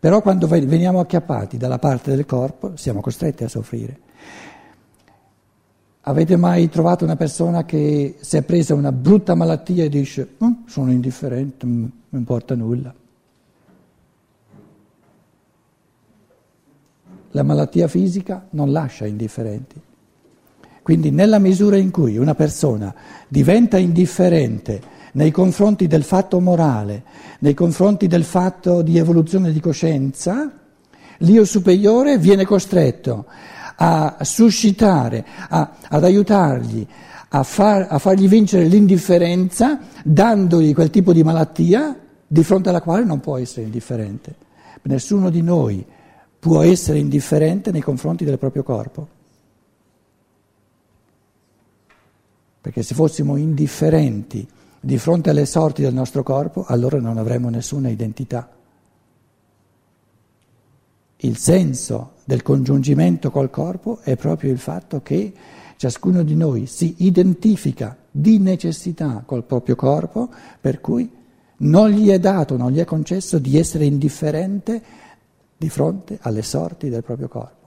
Però 0.00 0.22
quando 0.22 0.46
veniamo 0.46 1.00
acchiappati 1.00 1.56
dalla 1.56 1.78
parte 1.78 2.14
del 2.14 2.24
corpo 2.24 2.76
siamo 2.76 3.00
costretti 3.00 3.42
a 3.42 3.48
soffrire. 3.48 4.00
Avete 6.02 6.36
mai 6.36 6.68
trovato 6.68 7.04
una 7.04 7.16
persona 7.16 7.64
che 7.64 8.16
si 8.20 8.36
è 8.36 8.42
presa 8.42 8.74
una 8.74 8.92
brutta 8.92 9.34
malattia 9.34 9.84
e 9.84 9.88
dice 9.88 10.36
mm, 10.42 10.52
sono 10.66 10.92
indifferente, 10.92 11.66
non 11.66 11.90
mi 12.08 12.18
importa 12.18 12.54
nulla? 12.54 12.94
La 17.32 17.42
malattia 17.42 17.88
fisica 17.88 18.46
non 18.50 18.70
lascia 18.72 19.04
indifferenti. 19.04 19.78
Quindi 20.80 21.10
nella 21.10 21.38
misura 21.38 21.76
in 21.76 21.90
cui 21.90 22.16
una 22.16 22.34
persona 22.34 22.94
diventa 23.28 23.76
indifferente 23.76 24.80
nei 25.12 25.30
confronti 25.30 25.86
del 25.86 26.02
fatto 26.02 26.40
morale, 26.40 27.02
nei 27.40 27.54
confronti 27.54 28.06
del 28.06 28.24
fatto 28.24 28.82
di 28.82 28.98
evoluzione 28.98 29.52
di 29.52 29.60
coscienza, 29.60 30.50
l'io 31.18 31.44
superiore 31.44 32.18
viene 32.18 32.44
costretto 32.44 33.26
a 33.76 34.16
suscitare, 34.22 35.24
a, 35.48 35.72
ad 35.88 36.04
aiutargli 36.04 36.86
a, 37.28 37.42
far, 37.42 37.86
a 37.88 37.98
fargli 37.98 38.28
vincere 38.28 38.64
l'indifferenza 38.64 39.78
dandogli 40.02 40.74
quel 40.74 40.90
tipo 40.90 41.12
di 41.12 41.22
malattia 41.22 41.96
di 42.26 42.42
fronte 42.42 42.68
alla 42.68 42.80
quale 42.82 43.04
non 43.04 43.20
può 43.20 43.36
essere 43.38 43.66
indifferente. 43.66 44.34
Nessuno 44.82 45.30
di 45.30 45.42
noi 45.42 45.84
può 46.38 46.62
essere 46.62 46.98
indifferente 46.98 47.70
nei 47.70 47.80
confronti 47.80 48.24
del 48.24 48.38
proprio 48.38 48.62
corpo. 48.62 49.08
Perché 52.60 52.82
se 52.82 52.94
fossimo 52.94 53.36
indifferenti 53.36 54.46
di 54.80 54.98
fronte 54.98 55.30
alle 55.30 55.46
sorti 55.46 55.82
del 55.82 55.94
nostro 55.94 56.22
corpo, 56.22 56.64
allora 56.66 56.98
non 57.00 57.18
avremmo 57.18 57.48
nessuna 57.48 57.88
identità. 57.88 58.48
Il 61.20 61.36
senso 61.36 62.12
del 62.24 62.42
congiungimento 62.42 63.30
col 63.30 63.50
corpo 63.50 63.98
è 64.02 64.16
proprio 64.16 64.52
il 64.52 64.58
fatto 64.58 65.02
che 65.02 65.32
ciascuno 65.76 66.22
di 66.22 66.36
noi 66.36 66.66
si 66.66 66.94
identifica 66.98 67.96
di 68.10 68.38
necessità 68.38 69.22
col 69.26 69.44
proprio 69.44 69.74
corpo, 69.74 70.28
per 70.60 70.80
cui 70.80 71.10
non 71.58 71.90
gli 71.90 72.08
è 72.08 72.18
dato, 72.20 72.56
non 72.56 72.70
gli 72.70 72.78
è 72.78 72.84
concesso 72.84 73.38
di 73.38 73.58
essere 73.58 73.84
indifferente 73.84 74.82
di 75.56 75.68
fronte 75.68 76.18
alle 76.22 76.42
sorti 76.42 76.88
del 76.88 77.02
proprio 77.02 77.28
corpo. 77.28 77.57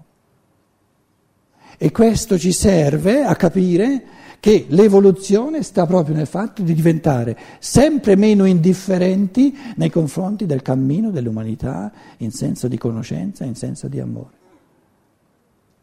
E 1.78 1.92
questo 1.92 2.38
ci 2.38 2.52
serve 2.52 3.24
a 3.24 3.36
capire 3.36 4.04
che 4.40 4.66
l'evoluzione 4.70 5.62
sta 5.62 5.86
proprio 5.86 6.16
nel 6.16 6.26
fatto 6.26 6.64
di 6.64 6.74
diventare 6.74 7.38
sempre 7.60 8.16
meno 8.16 8.46
indifferenti 8.46 9.56
nei 9.76 9.92
confronti 9.92 10.48
del 10.48 10.64
cammino 10.64 11.12
dell'umanità 11.12 11.92
in 12.18 12.32
senso 12.32 12.68
di 12.68 12.78
conoscenza, 12.78 13.46
in 13.46 13.56
senso 13.56 13.88
di 13.88 14.00
amore. 14.00 14.40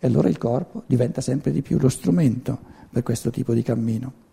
E 0.00 0.06
allora 0.06 0.28
il 0.28 0.38
corpo 0.38 0.82
diventa 0.86 1.20
sempre 1.20 1.52
di 1.52 1.62
più 1.62 1.78
lo 1.78 1.88
strumento 1.88 2.58
per 2.90 3.02
questo 3.02 3.30
tipo 3.30 3.54
di 3.54 3.62
cammino. 3.62 4.26